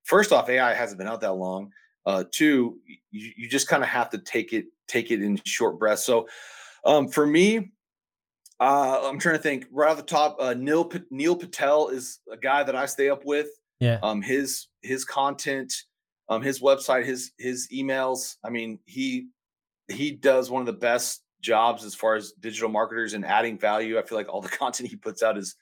first 0.04 0.32
off, 0.32 0.48
AI 0.48 0.74
hasn't 0.74 0.98
been 0.98 1.08
out 1.08 1.20
that 1.22 1.34
long. 1.34 1.70
Uh, 2.06 2.24
two, 2.30 2.78
you, 3.10 3.32
you 3.36 3.48
just 3.48 3.68
kind 3.68 3.82
of 3.82 3.88
have 3.88 4.10
to 4.10 4.18
take 4.18 4.52
it 4.52 4.66
take 4.86 5.10
it 5.10 5.22
in 5.22 5.40
short 5.44 5.78
breaths. 5.78 6.04
So, 6.04 6.28
um, 6.84 7.08
for 7.08 7.26
me, 7.26 7.72
uh, 8.60 9.00
I'm 9.04 9.18
trying 9.18 9.36
to 9.36 9.42
think 9.42 9.66
right 9.72 9.90
off 9.90 9.96
the 9.96 10.02
top. 10.02 10.36
Uh, 10.38 10.54
Neil 10.54 10.90
Neil 11.10 11.36
Patel 11.36 11.88
is 11.88 12.20
a 12.30 12.36
guy 12.36 12.62
that 12.62 12.76
I 12.76 12.86
stay 12.86 13.08
up 13.08 13.24
with. 13.24 13.48
Yeah. 13.80 13.98
Um, 14.02 14.22
his 14.22 14.68
his 14.82 15.04
content, 15.04 15.72
um, 16.28 16.42
his 16.42 16.60
website, 16.60 17.04
his 17.04 17.32
his 17.38 17.68
emails. 17.72 18.36
I 18.44 18.50
mean, 18.50 18.78
he 18.84 19.28
he 19.88 20.12
does 20.12 20.50
one 20.50 20.60
of 20.60 20.66
the 20.66 20.72
best 20.72 21.22
jobs 21.40 21.84
as 21.84 21.94
far 21.94 22.14
as 22.14 22.32
digital 22.32 22.68
marketers 22.68 23.12
and 23.12 23.24
adding 23.24 23.58
value. 23.58 23.98
I 23.98 24.02
feel 24.02 24.18
like 24.18 24.28
all 24.28 24.40
the 24.40 24.48
content 24.60 24.88
he 24.88 24.96
puts 24.96 25.22
out 25.22 25.38
is 25.38 25.56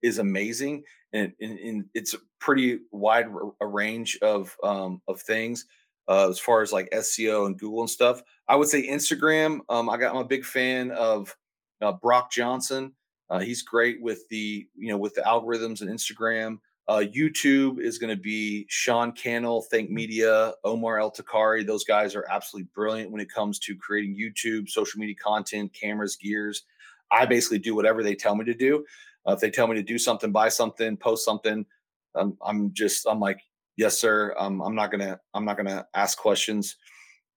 is 0.00 0.18
amazing, 0.18 0.84
and, 1.12 1.32
and, 1.40 1.58
and 1.58 1.84
it's 1.92 2.14
a 2.14 2.18
pretty 2.40 2.80
wide 2.92 3.26
a 3.60 3.66
range 3.66 4.18
of 4.22 4.54
um, 4.62 5.00
of 5.08 5.20
things 5.20 5.66
uh, 6.08 6.28
as 6.28 6.38
far 6.38 6.62
as 6.62 6.72
like 6.72 6.90
SEO 6.90 7.46
and 7.46 7.58
Google 7.58 7.80
and 7.80 7.90
stuff. 7.90 8.22
I 8.48 8.56
would 8.56 8.68
say 8.68 8.86
Instagram. 8.88 9.60
Um, 9.68 9.88
I 9.88 9.96
got 9.96 10.14
I'm 10.14 10.20
a 10.22 10.24
big 10.24 10.44
fan 10.44 10.90
of 10.90 11.34
uh, 11.82 11.92
Brock 11.92 12.30
Johnson. 12.30 12.92
Uh, 13.30 13.40
he's 13.40 13.62
great 13.62 14.00
with 14.00 14.26
the 14.28 14.66
you 14.76 14.88
know 14.88 14.98
with 14.98 15.14
the 15.14 15.22
algorithms 15.22 15.80
and 15.80 15.90
Instagram. 15.90 16.58
Uh, 16.88 17.04
YouTube 17.14 17.78
is 17.80 17.98
going 17.98 18.14
to 18.16 18.20
be 18.20 18.64
Sean 18.70 19.12
Cannell, 19.12 19.60
Think 19.62 19.90
Media, 19.90 20.54
Omar 20.64 20.98
El 20.98 21.10
Takrori. 21.12 21.66
Those 21.66 21.84
guys 21.84 22.14
are 22.16 22.24
absolutely 22.30 22.68
brilliant 22.74 23.10
when 23.10 23.20
it 23.20 23.30
comes 23.30 23.58
to 23.60 23.76
creating 23.76 24.16
YouTube, 24.16 24.70
social 24.70 24.98
media 24.98 25.14
content, 25.22 25.70
cameras, 25.74 26.16
gears. 26.16 26.62
I 27.10 27.26
basically 27.26 27.58
do 27.58 27.74
whatever 27.74 28.02
they 28.02 28.14
tell 28.14 28.34
me 28.34 28.44
to 28.46 28.54
do. 28.54 28.86
Uh, 29.26 29.32
if 29.32 29.40
they 29.40 29.50
tell 29.50 29.66
me 29.66 29.74
to 29.76 29.82
do 29.82 29.98
something, 29.98 30.32
buy 30.32 30.48
something, 30.48 30.96
post 30.96 31.26
something, 31.26 31.66
um, 32.14 32.38
I'm 32.42 32.72
just 32.72 33.06
I'm 33.06 33.20
like, 33.20 33.40
yes, 33.76 33.98
sir. 33.98 34.34
Um, 34.38 34.62
I'm 34.62 34.74
not 34.74 34.90
gonna 34.90 35.20
I'm 35.34 35.44
not 35.44 35.58
gonna 35.58 35.86
ask 35.94 36.16
questions. 36.16 36.76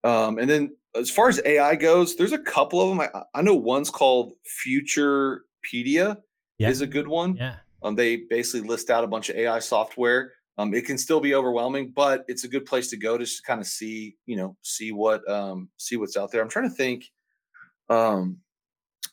Um, 0.05 0.37
and 0.39 0.49
then 0.49 0.75
as 0.95 1.09
far 1.09 1.27
as 1.27 1.41
AI 1.45 1.75
goes, 1.75 2.15
there's 2.15 2.31
a 2.31 2.39
couple 2.39 2.81
of 2.81 2.89
them. 2.89 3.01
I, 3.01 3.23
I 3.37 3.41
know 3.41 3.55
one's 3.55 3.89
called 3.89 4.33
Futurepedia 4.65 6.17
Yeah. 6.57 6.69
is 6.69 6.81
a 6.81 6.87
good 6.87 7.07
one. 7.07 7.35
Yeah. 7.35 7.57
Um, 7.83 7.95
they 7.95 8.17
basically 8.29 8.67
list 8.67 8.89
out 8.89 9.03
a 9.03 9.07
bunch 9.07 9.29
of 9.29 9.35
AI 9.35 9.59
software. 9.59 10.33
Um, 10.57 10.73
it 10.73 10.85
can 10.85 10.97
still 10.97 11.19
be 11.19 11.33
overwhelming, 11.33 11.91
but 11.95 12.23
it's 12.27 12.43
a 12.43 12.47
good 12.47 12.65
place 12.65 12.89
to 12.89 12.97
go 12.97 13.17
to 13.17 13.25
kind 13.45 13.61
of 13.61 13.67
see, 13.67 14.15
you 14.25 14.35
know, 14.35 14.55
see 14.61 14.91
what 14.91 15.27
um 15.29 15.69
see 15.77 15.97
what's 15.97 16.17
out 16.17 16.31
there. 16.31 16.41
I'm 16.41 16.49
trying 16.49 16.69
to 16.69 16.75
think. 16.75 17.05
Um, 17.89 18.37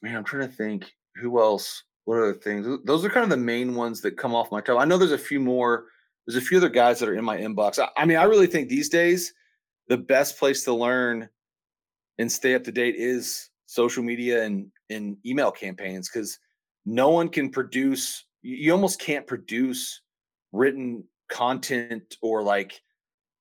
man, 0.02 0.16
I'm 0.16 0.24
trying 0.24 0.48
to 0.48 0.54
think 0.54 0.90
who 1.16 1.40
else. 1.40 1.84
What 2.04 2.18
other 2.18 2.34
things? 2.34 2.66
Those 2.84 3.04
are 3.04 3.10
kind 3.10 3.24
of 3.24 3.30
the 3.30 3.36
main 3.36 3.74
ones 3.74 4.00
that 4.00 4.16
come 4.16 4.34
off 4.34 4.50
my 4.50 4.62
tongue. 4.62 4.80
I 4.80 4.86
know 4.86 4.96
there's 4.96 5.12
a 5.12 5.18
few 5.18 5.40
more. 5.40 5.86
There's 6.26 6.42
a 6.42 6.46
few 6.46 6.58
other 6.58 6.68
guys 6.68 6.98
that 7.00 7.08
are 7.08 7.14
in 7.14 7.24
my 7.24 7.36
inbox. 7.36 7.78
I, 7.78 7.88
I 7.96 8.04
mean, 8.06 8.16
I 8.16 8.24
really 8.24 8.46
think 8.46 8.68
these 8.68 8.88
days 8.88 9.32
the 9.88 9.96
best 9.96 10.38
place 10.38 10.64
to 10.64 10.74
learn 10.74 11.28
and 12.18 12.30
stay 12.30 12.54
up 12.54 12.64
to 12.64 12.72
date 12.72 12.96
is 12.96 13.50
social 13.66 14.02
media 14.02 14.44
and 14.44 14.70
and 14.90 15.16
email 15.24 15.50
campaigns 15.50 16.08
because 16.08 16.38
no 16.86 17.10
one 17.10 17.28
can 17.28 17.50
produce 17.50 18.24
you 18.56 18.72
almost 18.72 19.00
can't 19.00 19.26
produce 19.26 20.00
written 20.52 21.04
content 21.28 22.16
or 22.22 22.42
like 22.42 22.80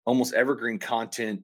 almost 0.06 0.34
evergreen 0.34 0.80
content 0.80 1.44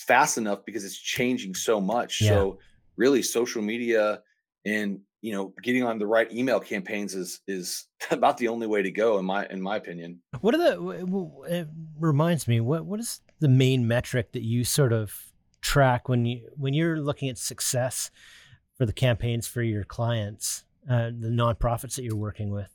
fast 0.00 0.38
enough 0.38 0.60
because 0.64 0.84
it's 0.84 0.98
changing 0.98 1.54
so 1.54 1.80
much 1.80 2.20
Yeah. 2.20 2.30
so 2.30 2.58
really 2.96 3.22
social 3.22 3.62
media 3.62 4.20
and 4.64 5.00
you 5.22 5.32
know 5.32 5.54
getting 5.62 5.82
on 5.84 5.98
the 5.98 6.06
right 6.06 6.30
email 6.32 6.60
campaigns 6.60 7.14
is 7.14 7.40
is 7.46 7.86
about 8.10 8.36
the 8.38 8.48
only 8.48 8.66
way 8.66 8.82
to 8.82 8.90
go 8.90 9.18
in 9.18 9.24
my 9.24 9.46
in 9.46 9.60
my 9.62 9.76
opinion 9.76 10.20
What 10.40 10.54
are 10.54 10.58
the? 10.58 11.38
It 11.48 11.68
reminds 11.98 12.46
me. 12.48 12.60
What 12.60 12.84
what 12.84 13.00
is 13.00 13.20
the 13.40 13.48
main 13.48 13.86
metric 13.88 14.32
that 14.32 14.42
you 14.42 14.64
sort 14.64 14.92
of 14.92 15.32
track 15.60 16.08
when 16.08 16.26
you 16.26 16.50
when 16.56 16.74
you're 16.74 16.98
looking 17.00 17.28
at 17.30 17.38
success 17.38 18.10
for 18.76 18.84
the 18.84 18.92
campaigns 18.92 19.46
for 19.46 19.62
your 19.62 19.84
clients, 19.84 20.64
uh, 20.90 21.06
the 21.06 21.28
nonprofits 21.30 21.94
that 21.94 22.02
you're 22.02 22.16
working 22.16 22.50
with? 22.50 22.73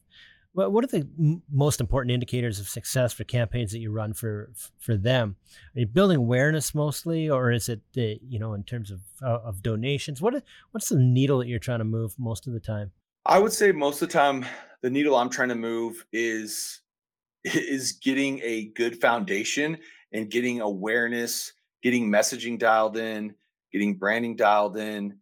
What 0.68 0.84
are 0.84 0.88
the 0.88 1.08
m- 1.18 1.42
most 1.52 1.80
important 1.80 2.12
indicators 2.12 2.60
of 2.60 2.68
success 2.68 3.14
for 3.14 3.24
campaigns 3.24 3.72
that 3.72 3.80
you 3.80 3.92
run 3.92 4.14
for 4.14 4.52
for 4.80 4.98
them? 4.98 5.36
Are 5.76 5.80
you 5.80 5.88
building 5.88 6.18
awareness 6.18 6.76
mostly, 6.76 7.30
or 7.30 7.52
is 7.52 7.70
it 7.70 7.82
the 7.94 8.20
you 8.28 8.40
know 8.40 8.54
in 8.54 8.64
terms 8.64 8.92
of 8.92 9.02
uh, 9.22 9.40
of 9.44 9.62
donations? 9.62 10.22
What 10.22 10.44
what's 10.72 10.90
the 10.90 10.98
needle 10.98 11.40
that 11.40 11.48
you're 11.48 11.60
trying 11.60 11.80
to 11.80 11.86
move 11.86 12.16
most 12.18 12.48
of 12.48 12.54
the 12.54 12.60
time? 12.60 12.92
I 13.26 13.40
would 13.40 13.54
say 13.54 13.72
most 13.72 14.02
of 14.02 14.10
the 14.10 14.14
time 14.14 14.46
the 14.82 14.90
needle 14.90 15.16
I'm 15.16 15.30
trying 15.30 15.50
to 15.50 15.56
move 15.56 16.06
is 16.12 16.82
is 17.44 17.94
getting 17.94 18.40
a 18.44 18.66
good 18.76 19.00
foundation 19.00 19.78
and 20.12 20.30
getting 20.30 20.62
awareness, 20.62 21.54
getting 21.84 22.10
messaging 22.10 22.58
dialed 22.58 22.98
in, 22.98 23.36
getting 23.72 23.98
branding 23.98 24.36
dialed 24.36 24.78
in, 24.78 25.18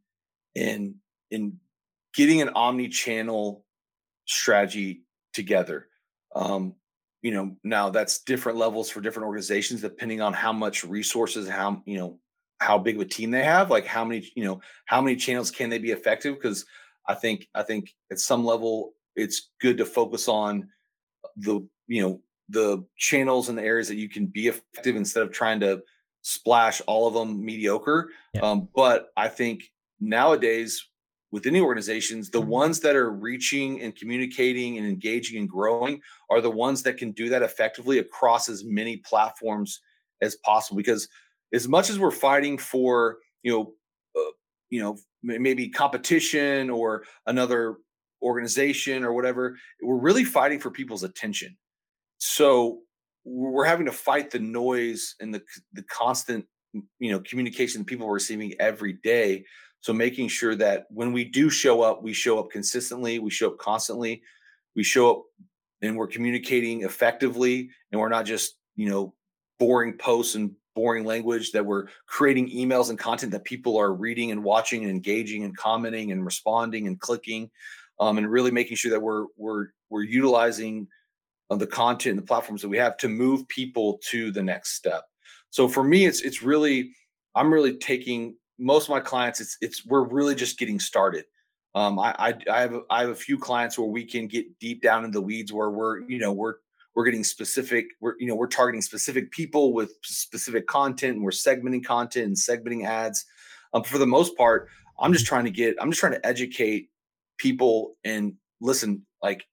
and 0.56 0.96
and 1.32 1.54
getting 2.14 2.42
an 2.42 2.50
omni-channel 2.50 3.64
strategy 4.26 5.02
together. 5.38 5.88
Um, 6.36 6.74
you 7.22 7.32
know, 7.32 7.56
now 7.64 7.90
that's 7.90 8.24
different 8.24 8.58
levels 8.58 8.90
for 8.90 9.02
different 9.02 9.28
organizations 9.28 9.82
depending 9.82 10.22
on 10.22 10.34
how 10.34 10.52
much 10.52 10.84
resources, 10.84 11.48
how 11.48 11.82
you 11.86 11.98
know, 11.98 12.20
how 12.60 12.78
big 12.78 12.96
of 12.96 13.02
a 13.02 13.06
team 13.06 13.32
they 13.32 13.44
have, 13.44 13.70
like 13.70 13.86
how 13.86 14.04
many, 14.04 14.30
you 14.36 14.44
know, 14.44 14.60
how 14.86 15.00
many 15.02 15.16
channels 15.16 15.52
can 15.52 15.70
they 15.70 15.78
be 15.78 15.92
effective? 15.92 16.36
Because 16.36 16.66
I 17.08 17.14
think 17.14 17.48
I 17.56 17.64
think 17.64 17.94
at 18.12 18.20
some 18.20 18.44
level 18.44 18.94
it's 19.16 19.52
good 19.62 19.78
to 19.78 19.86
focus 19.86 20.28
on 20.28 20.70
the 21.38 21.68
you 21.88 22.02
know 22.02 22.22
the 22.50 22.84
channels 22.98 23.50
and 23.50 23.58
the 23.58 23.64
areas 23.64 23.88
that 23.88 23.96
you 23.96 24.10
can 24.10 24.26
be 24.26 24.48
effective 24.48 24.96
instead 24.96 25.24
of 25.24 25.32
trying 25.32 25.60
to 25.60 25.82
splash 26.22 26.82
all 26.88 27.08
of 27.08 27.14
them 27.14 27.44
mediocre. 27.44 28.10
Yeah. 28.34 28.42
Um, 28.42 28.70
but 28.76 29.10
I 29.16 29.28
think 29.28 29.72
nowadays 30.00 30.86
within 31.32 31.54
the 31.54 31.62
organizations, 31.62 32.30
the 32.30 32.42
ones 32.42 32.80
that 32.80 32.96
are 32.96 33.12
reaching 33.12 33.82
and 33.82 33.96
communicating 33.96 34.78
and 34.78 34.88
engaging 34.88 35.40
and 35.40 35.50
growing 35.50 36.00
are 36.30 36.42
the 36.42 36.50
ones 36.50 36.84
that 36.84 36.98
can 36.98 37.12
do 37.12 37.30
that 37.30 37.44
effectively 37.44 38.00
across 38.00 38.48
as 38.50 38.64
many 38.64 38.98
platforms 38.98 39.82
as 40.22 40.36
possible. 40.38 40.78
Because 40.78 41.08
as 41.54 41.68
much 41.68 41.90
as 41.90 42.00
we're 42.00 42.12
fighting 42.12 42.58
for 42.58 43.18
you 43.44 43.52
know 43.52 43.74
uh, 44.20 44.32
you 44.70 44.82
know 44.82 44.98
maybe 45.24 45.70
competition 45.70 46.70
or 46.70 47.04
another 47.26 47.78
organization 48.22 49.04
or 49.04 49.14
whatever 49.14 49.58
we're 49.82 49.98
really 49.98 50.24
fighting 50.24 50.60
for 50.60 50.72
people's 50.72 51.04
attention 51.04 51.56
so 52.18 52.80
we're 53.26 53.66
having 53.66 53.86
to 53.86 53.92
fight 53.92 54.32
the 54.32 54.40
noise 54.40 55.16
and 55.20 55.34
the 55.34 55.42
the 55.74 55.84
constant 55.84 56.46
you 57.00 57.12
know 57.12 57.20
communication 57.22 57.82
that 57.82 57.88
people 57.88 58.08
are 58.08 58.14
receiving 58.14 58.54
every 58.60 58.94
day 58.94 59.44
so 59.82 59.94
making 59.94 60.28
sure 60.28 60.56
that 60.56 60.88
when 60.90 61.14
we 61.14 61.24
do 61.24 61.50
show 61.50 61.82
up 61.82 62.04
we 62.04 62.14
show 62.14 62.40
up 62.40 62.50
consistently 62.52 63.20
we 63.20 63.30
show 63.30 63.48
up 63.48 63.58
constantly 63.58 64.22
we 64.76 64.84
show 64.84 65.12
up 65.12 65.24
and 65.82 65.96
we're 65.96 66.08
communicating 66.08 66.84
effectively 66.84 67.70
and 67.92 68.02
we're 68.02 68.10
not 68.10 68.26
just 68.26 68.56
you 68.76 68.90
know 68.90 69.14
boring 69.60 69.94
posts 69.94 70.36
and 70.36 70.52
boring 70.76 71.06
language 71.06 71.52
that 71.52 71.66
we're 71.66 71.86
creating 72.06 72.50
emails 72.50 72.92
and 72.92 73.00
content 73.00 73.32
that 73.32 73.44
people 73.44 73.78
are 73.78 73.94
reading 73.94 74.32
and 74.32 74.44
watching 74.44 74.84
and 74.84 74.92
engaging 74.92 75.44
and 75.44 75.58
commenting 75.58 76.12
and 76.12 76.24
responding 76.24 76.86
and 76.86 77.00
clicking 77.00 77.50
um, 78.00 78.20
and 78.20 78.30
really 78.30 78.52
making 78.52 78.78
sure 78.78 78.92
that 78.92 79.02
we're 79.02 79.26
we're 79.38 79.68
we're 79.90 80.04
utilizing 80.04 80.88
uh, 81.50 81.56
the 81.56 81.66
content 81.66 82.12
and 82.12 82.20
the 82.20 82.28
platforms 82.28 82.62
that 82.62 82.70
we 82.70 82.78
have 82.78 82.96
to 82.98 83.08
move 83.08 83.48
people 83.48 84.00
to 84.04 84.32
the 84.32 84.44
next 84.44 84.74
step. 84.74 85.04
So 85.50 85.68
for 85.68 85.84
me 85.84 86.06
it's 86.06 86.22
it's 86.22 86.44
really 86.44 86.92
i'm 87.34 87.52
really 87.52 87.78
taking 87.78 88.36
most 88.60 88.86
of 88.86 88.90
my 88.90 89.00
clients 89.00 89.40
it's 89.40 89.58
it's 89.62 89.86
we're 89.86 90.04
really 90.04 90.36
just 90.36 90.58
getting 90.58 90.80
started. 90.80 91.26
Um, 91.76 92.00
I, 92.00 92.16
I 92.18 92.34
I 92.52 92.62
have 92.62 92.76
I 92.90 93.02
have 93.02 93.10
a 93.10 93.16
few 93.16 93.38
clients 93.38 93.78
where 93.78 93.88
we 93.88 94.06
can 94.06 94.28
get 94.28 94.60
deep 94.60 94.82
down 94.82 95.06
in 95.06 95.12
the 95.12 95.22
weeds 95.22 95.54
where 95.54 95.70
we're 95.70 96.02
you 96.10 96.20
know 96.20 96.32
we're 96.32 96.56
we're 96.96 97.06
getting 97.06 97.24
specific 97.24 97.86
we're 98.00 98.16
you 98.20 98.28
know 98.28 98.36
we're 98.36 98.48
targeting 98.48 98.82
specific 98.82 99.32
people 99.32 99.74
with 99.74 99.92
specific 100.04 100.66
content 100.68 101.16
and 101.16 101.24
we're 101.24 101.32
segmenting 101.32 101.84
content 101.84 102.26
and 102.26 102.36
segmenting 102.36 102.86
ads. 102.86 103.26
Um, 103.74 103.84
for 103.84 103.98
the 103.98 104.08
most 104.08 104.38
part 104.38 104.70
i'm 104.98 105.12
just 105.12 105.26
trying 105.26 105.44
to 105.44 105.52
get 105.52 105.76
i'm 105.82 105.92
just 105.92 106.00
trying 106.00 106.14
to 106.14 106.26
educate 106.26 106.90
people 107.38 107.98
and 108.06 108.34
listen 108.62 109.06
like 109.22 109.46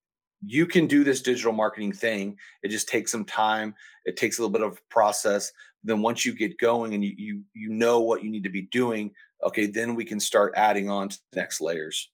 you 0.47 0.67
can 0.67 0.87
do 0.87 1.05
this 1.05 1.23
digital 1.23 1.53
marketing 1.53 1.93
thing. 1.93 2.37
It 2.63 2.69
just 2.69 2.89
takes 2.89 3.11
some 3.11 3.25
time. 3.25 3.75
It 4.05 4.17
takes 4.17 4.39
a 4.39 4.43
little 4.43 4.53
bit 4.53 4.63
of 4.63 4.87
process 4.89 5.51
then 5.85 6.03
once 6.03 6.25
you 6.25 6.35
get 6.35 6.59
going 6.59 6.95
and 6.95 7.05
you 7.05 7.15
you, 7.17 7.43
you 7.55 7.69
know 7.69 8.01
what 8.01 8.25
you 8.25 8.31
need 8.31 8.43
to 8.45 8.51
be 8.51 8.63
doing 8.63 9.11
okay 9.45 9.67
then 9.67 9.95
we 9.95 10.05
can 10.05 10.19
start 10.19 10.53
adding 10.57 10.91
on 10.91 11.09
to 11.09 11.19
the 11.33 11.41
next 11.41 11.61
layers 11.61 12.11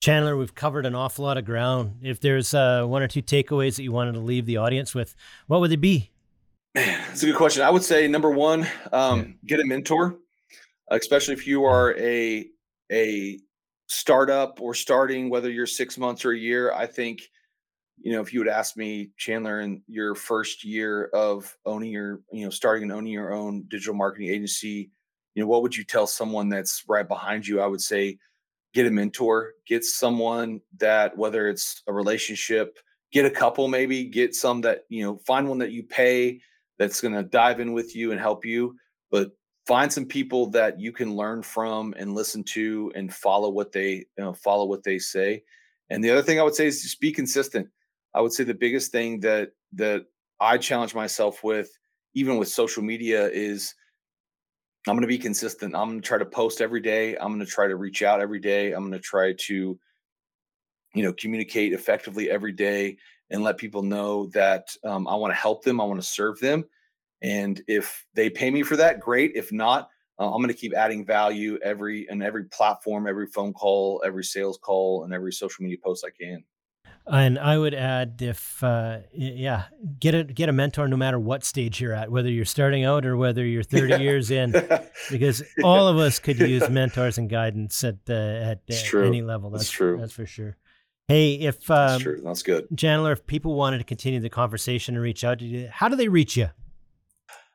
Chandler, 0.00 0.36
we've 0.36 0.54
covered 0.54 0.86
an 0.86 0.94
awful 0.94 1.24
lot 1.24 1.38
of 1.38 1.44
ground. 1.44 1.96
If 2.02 2.20
there's 2.20 2.54
uh, 2.54 2.84
one 2.84 3.02
or 3.02 3.08
two 3.08 3.20
takeaways 3.20 3.76
that 3.76 3.82
you 3.82 3.90
wanted 3.90 4.12
to 4.12 4.20
leave 4.20 4.46
the 4.46 4.58
audience 4.58 4.94
with, 4.94 5.16
what 5.48 5.60
would 5.60 5.72
they 5.72 5.76
be? 5.76 6.12
Man, 6.76 7.02
that's 7.08 7.24
a 7.24 7.26
good 7.26 7.34
question. 7.34 7.64
I 7.64 7.70
would 7.70 7.82
say 7.82 8.06
number 8.06 8.30
one, 8.30 8.64
um, 8.92 9.38
get 9.44 9.58
a 9.58 9.64
mentor, 9.64 10.16
especially 10.88 11.34
if 11.34 11.48
you 11.48 11.64
are 11.64 11.96
a 11.98 12.46
a 12.92 13.40
startup 13.88 14.60
or 14.60 14.74
starting, 14.74 15.30
whether 15.30 15.50
you're 15.50 15.66
six 15.66 15.98
months 15.98 16.24
or 16.24 16.30
a 16.30 16.38
year. 16.38 16.72
I 16.72 16.86
think 16.86 17.22
you 18.00 18.12
know, 18.12 18.20
if 18.20 18.32
you 18.32 18.40
would 18.40 18.48
ask 18.48 18.76
me, 18.76 19.10
Chandler, 19.16 19.60
in 19.60 19.82
your 19.86 20.14
first 20.14 20.64
year 20.64 21.06
of 21.14 21.56
owning 21.66 21.90
your, 21.90 22.20
you 22.32 22.44
know, 22.44 22.50
starting 22.50 22.84
and 22.84 22.92
owning 22.92 23.12
your 23.12 23.32
own 23.32 23.64
digital 23.68 23.94
marketing 23.94 24.28
agency, 24.28 24.90
you 25.34 25.42
know, 25.42 25.46
what 25.46 25.62
would 25.62 25.76
you 25.76 25.84
tell 25.84 26.06
someone 26.06 26.48
that's 26.48 26.84
right 26.88 27.06
behind 27.06 27.46
you? 27.46 27.60
I 27.60 27.66
would 27.66 27.80
say, 27.80 28.18
get 28.74 28.86
a 28.86 28.90
mentor, 28.90 29.52
get 29.66 29.84
someone 29.84 30.60
that, 30.78 31.16
whether 31.16 31.48
it's 31.48 31.82
a 31.86 31.92
relationship, 31.92 32.78
get 33.12 33.24
a 33.24 33.30
couple, 33.30 33.68
maybe 33.68 34.04
get 34.04 34.34
some 34.34 34.60
that, 34.62 34.84
you 34.88 35.02
know, 35.02 35.18
find 35.26 35.48
one 35.48 35.58
that 35.58 35.72
you 35.72 35.82
pay 35.82 36.40
that's 36.78 37.00
going 37.00 37.14
to 37.14 37.22
dive 37.22 37.60
in 37.60 37.72
with 37.72 37.96
you 37.96 38.12
and 38.12 38.20
help 38.20 38.44
you, 38.44 38.76
but 39.10 39.30
find 39.66 39.92
some 39.92 40.06
people 40.06 40.50
that 40.50 40.80
you 40.80 40.92
can 40.92 41.14
learn 41.14 41.42
from 41.42 41.94
and 41.98 42.14
listen 42.14 42.42
to 42.42 42.92
and 42.94 43.12
follow 43.12 43.48
what 43.48 43.72
they, 43.72 43.92
you 43.92 44.06
know, 44.18 44.32
follow 44.32 44.64
what 44.64 44.82
they 44.82 44.98
say. 44.98 45.42
And 45.90 46.02
the 46.04 46.10
other 46.10 46.22
thing 46.22 46.38
I 46.38 46.42
would 46.42 46.54
say 46.54 46.66
is 46.66 46.82
just 46.82 47.00
be 47.00 47.12
consistent 47.12 47.68
I 48.14 48.20
would 48.20 48.32
say 48.32 48.44
the 48.44 48.54
biggest 48.54 48.92
thing 48.92 49.20
that 49.20 49.50
that 49.74 50.06
I 50.40 50.58
challenge 50.58 50.94
myself 50.94 51.44
with, 51.44 51.70
even 52.14 52.38
with 52.38 52.48
social 52.48 52.82
media, 52.82 53.28
is 53.28 53.74
I'm 54.86 54.94
going 54.94 55.02
to 55.02 55.08
be 55.08 55.18
consistent. 55.18 55.74
I'm 55.74 55.88
going 55.88 56.00
to 56.00 56.06
try 56.06 56.18
to 56.18 56.24
post 56.24 56.60
every 56.60 56.80
day. 56.80 57.16
I'm 57.16 57.28
going 57.28 57.44
to 57.44 57.46
try 57.46 57.66
to 57.66 57.76
reach 57.76 58.02
out 58.02 58.20
every 58.20 58.40
day. 58.40 58.72
I'm 58.72 58.80
going 58.80 58.92
to 58.92 58.98
try 58.98 59.34
to, 59.34 59.78
you 60.94 61.02
know, 61.02 61.12
communicate 61.12 61.72
effectively 61.72 62.30
every 62.30 62.52
day 62.52 62.96
and 63.30 63.42
let 63.42 63.58
people 63.58 63.82
know 63.82 64.26
that 64.28 64.68
um, 64.84 65.06
I 65.06 65.14
want 65.16 65.32
to 65.32 65.36
help 65.38 65.62
them. 65.62 65.80
I 65.80 65.84
want 65.84 66.00
to 66.00 66.06
serve 66.06 66.40
them. 66.40 66.64
And 67.20 67.60
if 67.66 68.06
they 68.14 68.30
pay 68.30 68.50
me 68.50 68.62
for 68.62 68.76
that, 68.76 69.00
great. 69.00 69.32
If 69.34 69.52
not, 69.52 69.90
uh, 70.18 70.32
I'm 70.32 70.40
going 70.40 70.48
to 70.48 70.54
keep 70.54 70.74
adding 70.74 71.04
value 71.04 71.58
every 71.62 72.08
and 72.08 72.22
every 72.22 72.44
platform, 72.44 73.06
every 73.06 73.26
phone 73.26 73.52
call, 73.52 74.02
every 74.04 74.24
sales 74.24 74.58
call, 74.58 75.04
and 75.04 75.12
every 75.12 75.32
social 75.32 75.62
media 75.62 75.78
post 75.82 76.06
I 76.06 76.10
can. 76.10 76.42
And 77.10 77.38
I 77.38 77.56
would 77.56 77.74
add, 77.74 78.20
if 78.20 78.62
uh, 78.62 78.98
yeah, 79.12 79.64
get 79.98 80.14
a 80.14 80.24
get 80.24 80.48
a 80.48 80.52
mentor 80.52 80.88
no 80.88 80.96
matter 80.96 81.18
what 81.18 81.42
stage 81.44 81.80
you're 81.80 81.94
at, 81.94 82.10
whether 82.10 82.30
you're 82.30 82.44
starting 82.44 82.84
out 82.84 83.06
or 83.06 83.16
whether 83.16 83.44
you're 83.44 83.62
30 83.64 84.02
years 84.02 84.30
in, 84.30 84.52
because 85.10 85.42
all 85.64 85.88
of 85.88 85.96
us 85.96 86.18
could 86.18 86.38
use 86.38 86.68
mentors 86.68 87.16
and 87.16 87.30
guidance 87.30 87.82
at 87.82 87.96
uh, 88.08 88.12
at 88.12 88.60
uh, 88.70 88.98
any 88.98 89.22
level. 89.22 89.50
That's, 89.50 89.64
that's, 89.64 89.70
true. 89.70 89.98
That's 89.98 90.12
for 90.12 90.26
sure. 90.26 90.56
Hey, 91.08 91.34
if 91.34 91.70
um, 91.70 91.88
that's 91.88 92.02
true, 92.02 92.20
that's 92.22 92.42
good, 92.42 92.68
Chandler. 92.76 93.12
If 93.12 93.26
people 93.26 93.54
wanted 93.54 93.78
to 93.78 93.84
continue 93.84 94.20
the 94.20 94.28
conversation 94.28 94.94
and 94.94 95.02
reach 95.02 95.24
out 95.24 95.38
to 95.38 95.46
you, 95.46 95.68
how 95.72 95.88
do 95.88 95.96
they 95.96 96.08
reach 96.08 96.36
you? 96.36 96.50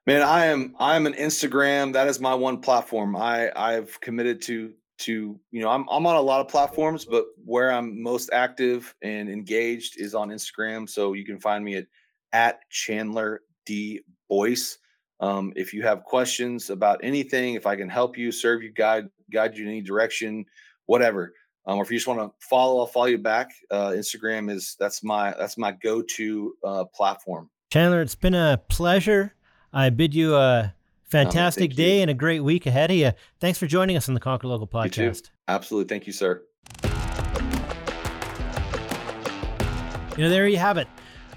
Man, 0.08 0.22
I 0.22 0.48
am 0.48 0.76
I 0.80 0.96
am 0.96 1.06
an 1.06 1.14
Instagram. 1.14 1.94
That 1.94 2.08
is 2.08 2.20
my 2.20 2.34
one 2.34 2.60
platform. 2.60 3.16
I 3.16 3.52
I've 3.56 4.02
committed 4.02 4.42
to 4.44 4.74
to 5.00 5.40
you 5.52 5.62
know 5.62 5.70
I'm 5.70 5.88
I'm 5.90 6.06
on 6.06 6.16
a 6.16 6.22
lot 6.22 6.42
of 6.42 6.48
platforms, 6.48 7.06
but 7.06 7.26
where 7.44 7.72
I'm 7.72 8.02
most 8.02 8.30
active 8.32 8.94
and 9.02 9.30
engaged 9.30 10.00
is 10.00 10.16
on 10.16 10.30
Instagram. 10.30 10.90
So 10.90 11.14
you 11.14 11.26
can 11.26 11.40
find 11.40 11.64
me 11.64 11.76
at 11.76 11.86
at 12.32 12.70
Chandler 12.70 13.42
D 13.66 14.02
Boyce. 14.30 14.78
Um, 15.20 15.54
if 15.56 15.74
you 15.74 15.84
have 15.84 16.04
questions 16.04 16.70
about 16.70 17.00
anything, 17.04 17.54
if 17.54 17.66
I 17.66 17.76
can 17.76 17.90
help 17.90 18.18
you, 18.18 18.32
serve 18.32 18.64
you, 18.64 18.72
guide 18.72 19.10
guide 19.32 19.58
you 19.58 19.64
in 19.64 19.70
any 19.70 19.82
direction, 19.82 20.46
whatever. 20.86 21.34
Um, 21.66 21.78
or 21.78 21.84
if 21.84 21.92
you 21.92 21.98
just 21.98 22.08
want 22.08 22.20
to 22.20 22.32
follow, 22.46 22.80
I'll 22.80 22.88
follow 22.88 23.06
you 23.06 23.18
back. 23.18 23.52
Uh, 23.72 23.92
Instagram 23.92 24.52
is 24.52 24.76
that's 24.80 25.04
my 25.04 25.34
that's 25.38 25.58
my 25.58 25.72
go 25.72 26.02
to 26.02 26.54
uh, 26.64 26.86
platform. 26.86 27.50
Chandler, 27.72 28.02
it's 28.02 28.16
been 28.16 28.36
a 28.36 28.62
pleasure. 28.68 29.34
I 29.72 29.90
bid 29.90 30.14
you 30.14 30.36
a 30.36 30.76
Fantastic 31.14 31.76
day 31.76 32.02
and 32.02 32.10
a 32.10 32.14
great 32.16 32.40
week 32.40 32.66
ahead 32.66 32.90
of 32.90 32.98
you. 32.98 33.12
Thanks 33.40 33.60
for 33.60 33.68
joining 33.68 33.96
us 33.96 34.08
on 34.08 34.16
the 34.16 34.20
Conquer 34.20 34.48
Local 34.48 34.68
podcast. 34.68 35.30
Absolutely. 35.48 35.88
Thank 35.88 36.08
you, 36.08 36.14
sir. 36.14 36.42
You 40.18 40.24
know, 40.24 40.30
there 40.30 40.48
you 40.48 40.58
have 40.58 40.80
it. 40.80 40.88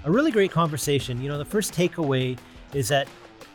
A 0.03 0.11
really 0.11 0.31
great 0.31 0.49
conversation. 0.49 1.21
You 1.21 1.29
know, 1.29 1.37
the 1.37 1.45
first 1.45 1.73
takeaway 1.73 2.39
is 2.73 2.87
that 2.87 3.07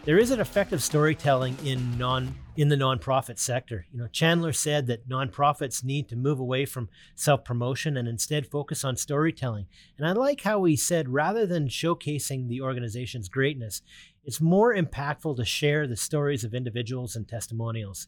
there 0.04 0.16
is 0.16 0.30
an 0.30 0.38
effective 0.38 0.80
storytelling 0.80 1.56
in 1.64 1.98
non 1.98 2.32
in 2.56 2.68
the 2.68 2.76
nonprofit 2.76 3.38
sector. 3.38 3.86
You 3.90 3.98
know, 3.98 4.08
Chandler 4.08 4.52
said 4.52 4.86
that 4.86 5.08
nonprofits 5.08 5.82
need 5.82 6.08
to 6.08 6.16
move 6.16 6.38
away 6.38 6.66
from 6.66 6.88
self-promotion 7.14 7.96
and 7.96 8.06
instead 8.06 8.46
focus 8.46 8.84
on 8.84 8.96
storytelling. 8.96 9.66
And 9.96 10.06
I 10.06 10.12
like 10.12 10.42
how 10.42 10.64
he 10.64 10.76
said 10.76 11.08
rather 11.08 11.46
than 11.46 11.68
showcasing 11.68 12.48
the 12.48 12.60
organization's 12.60 13.28
greatness, 13.28 13.80
it's 14.24 14.40
more 14.40 14.74
impactful 14.74 15.36
to 15.36 15.44
share 15.44 15.86
the 15.86 15.96
stories 15.96 16.44
of 16.44 16.54
individuals 16.54 17.16
and 17.16 17.26
testimonials. 17.26 18.06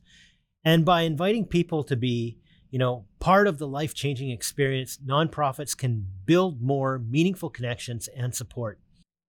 And 0.65 0.85
by 0.85 1.03
inviting 1.03 1.47
people 1.47 1.83
to 1.85 1.97
be, 1.97 2.39
you 2.71 2.79
know, 2.79 3.07
part 3.21 3.47
of 3.47 3.59
the 3.59 3.69
life-changing 3.69 4.31
experience, 4.31 4.99
nonprofits 5.05 5.77
can 5.77 6.07
build 6.27 6.61
more 6.61 6.99
meaningful 6.99 7.51
connections 7.51 8.09
and 8.09 8.35
support. 8.35 8.79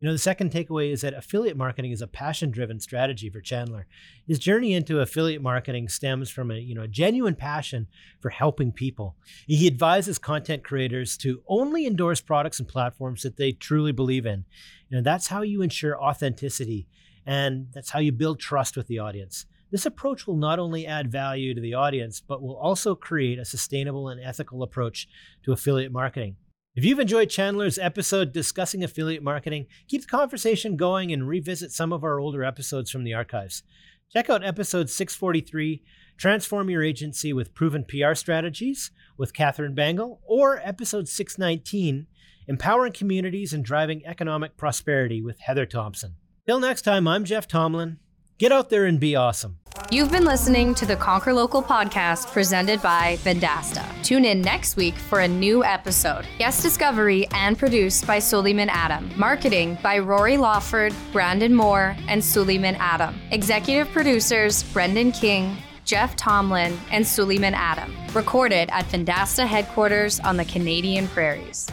You 0.06 0.12
know, 0.12 0.14
the 0.14 0.20
second 0.20 0.52
takeaway 0.52 0.92
is 0.92 1.02
that 1.02 1.16
affiliate 1.16 1.58
marketing 1.58 1.92
is 1.92 2.04
a 2.04 2.08
passion-driven 2.08 2.80
strategy 2.80 3.28
for 3.32 3.42
Chandler. 3.42 3.88
His 4.28 4.38
journey 4.38 4.76
into 4.76 5.00
affiliate 5.00 5.42
marketing 5.42 5.90
stems 5.90 6.30
from 6.30 6.52
a, 6.52 6.60
you 6.60 6.76
know, 6.76 6.84
a 6.84 6.88
genuine 6.88 7.34
passion 7.34 7.88
for 8.20 8.30
helping 8.30 8.72
people. 8.72 9.16
He 9.48 9.66
advises 9.66 10.20
content 10.20 10.64
creators 10.64 11.18
to 11.18 11.42
only 11.48 11.88
endorse 11.88 12.22
products 12.22 12.60
and 12.60 12.68
platforms 12.68 13.24
that 13.24 13.38
they 13.38 13.52
truly 13.52 13.92
believe 13.92 14.28
in. 14.28 14.46
You 14.90 14.98
know, 14.98 15.02
that's 15.02 15.26
how 15.26 15.42
you 15.42 15.64
ensure 15.64 16.00
authenticity 16.00 16.88
and 17.26 17.70
that's 17.74 17.90
how 17.90 17.98
you 17.98 18.12
build 18.12 18.40
trust 18.40 18.78
with 18.78 18.86
the 18.86 19.00
audience. 19.00 19.48
This 19.72 19.88
approach 19.88 20.28
will 20.28 20.38
not 20.38 20.60
only 20.60 20.86
add 20.86 21.12
value 21.12 21.56
to 21.56 21.62
the 21.62 21.74
audience, 21.74 22.22
but 22.22 22.44
will 22.44 22.58
also 22.58 22.94
create 22.94 23.40
a 23.40 23.44
sustainable 23.44 24.10
and 24.10 24.22
ethical 24.22 24.62
approach 24.62 25.08
to 25.46 25.52
affiliate 25.52 25.92
marketing. 25.92 26.36
If 26.76 26.84
you've 26.84 27.00
enjoyed 27.00 27.30
Chandler's 27.30 27.80
episode 27.80 28.34
discussing 28.34 28.84
affiliate 28.84 29.24
marketing, 29.24 29.68
keep 29.88 30.02
the 30.02 30.08
conversation 30.08 30.76
going 30.76 31.14
and 31.14 31.26
revisit 31.26 31.72
some 31.72 31.94
of 31.94 32.04
our 32.04 32.20
older 32.20 32.44
episodes 32.44 32.92
from 32.92 33.06
the 33.06 33.14
archives. 33.14 33.64
Check 34.12 34.30
out 34.30 34.44
episode 34.44 34.90
643, 34.90 35.82
Transform 36.18 36.70
Your 36.70 36.84
Agency 36.84 37.32
with 37.32 37.54
Proven 37.54 37.86
PR 37.86 38.14
Strategies 38.14 38.92
with 39.18 39.34
Catherine 39.34 39.74
Bangle, 39.74 40.20
or 40.26 40.60
episode 40.66 41.08
619, 41.08 42.08
Empowering 42.50 42.92
Communities 42.92 43.54
and 43.54 43.64
Driving 43.64 44.06
Economic 44.06 44.58
Prosperity 44.58 45.22
with 45.22 45.40
Heather 45.40 45.66
Thompson. 45.66 46.16
Till 46.46 46.60
next 46.60 46.82
time, 46.82 47.08
I'm 47.08 47.24
Jeff 47.24 47.48
Tomlin. 47.48 48.00
Get 48.38 48.52
out 48.52 48.70
there 48.70 48.84
and 48.84 49.00
be 49.00 49.16
awesome. 49.16 49.60
You've 49.92 50.12
been 50.12 50.26
listening 50.26 50.76
to 50.76 50.86
the 50.86 50.98
Conquer 50.98 51.34
Local 51.34 51.64
podcast 51.64 52.34
presented 52.34 52.82
by 52.82 53.16
Vendasta. 53.24 53.86
Tune 54.04 54.26
in 54.26 54.42
next 54.42 54.76
week 54.76 54.96
for 54.96 55.22
a 55.22 55.28
new 55.28 55.64
episode. 55.64 56.28
Guest 56.38 56.62
discovery 56.62 57.28
and 57.32 57.58
produced 57.58 58.06
by 58.06 58.20
Suleiman 58.20 58.68
Adam. 58.68 59.10
Marketing 59.16 59.78
by 59.82 60.00
Rory 60.00 60.36
Lawford, 60.36 60.94
Brandon 61.14 61.56
Moore, 61.56 61.96
and 62.10 62.22
Suleiman 62.22 62.76
Adam. 62.76 63.18
Executive 63.32 63.90
producers 63.94 64.64
Brendan 64.64 65.14
King, 65.14 65.56
Jeff 65.86 66.18
Tomlin, 66.18 66.78
and 66.92 67.08
Suleiman 67.08 67.54
Adam. 67.54 67.96
Recorded 68.14 68.70
at 68.74 68.84
Vendasta 68.88 69.48
headquarters 69.48 70.20
on 70.20 70.36
the 70.36 70.46
Canadian 70.46 71.08
prairies. 71.08 71.68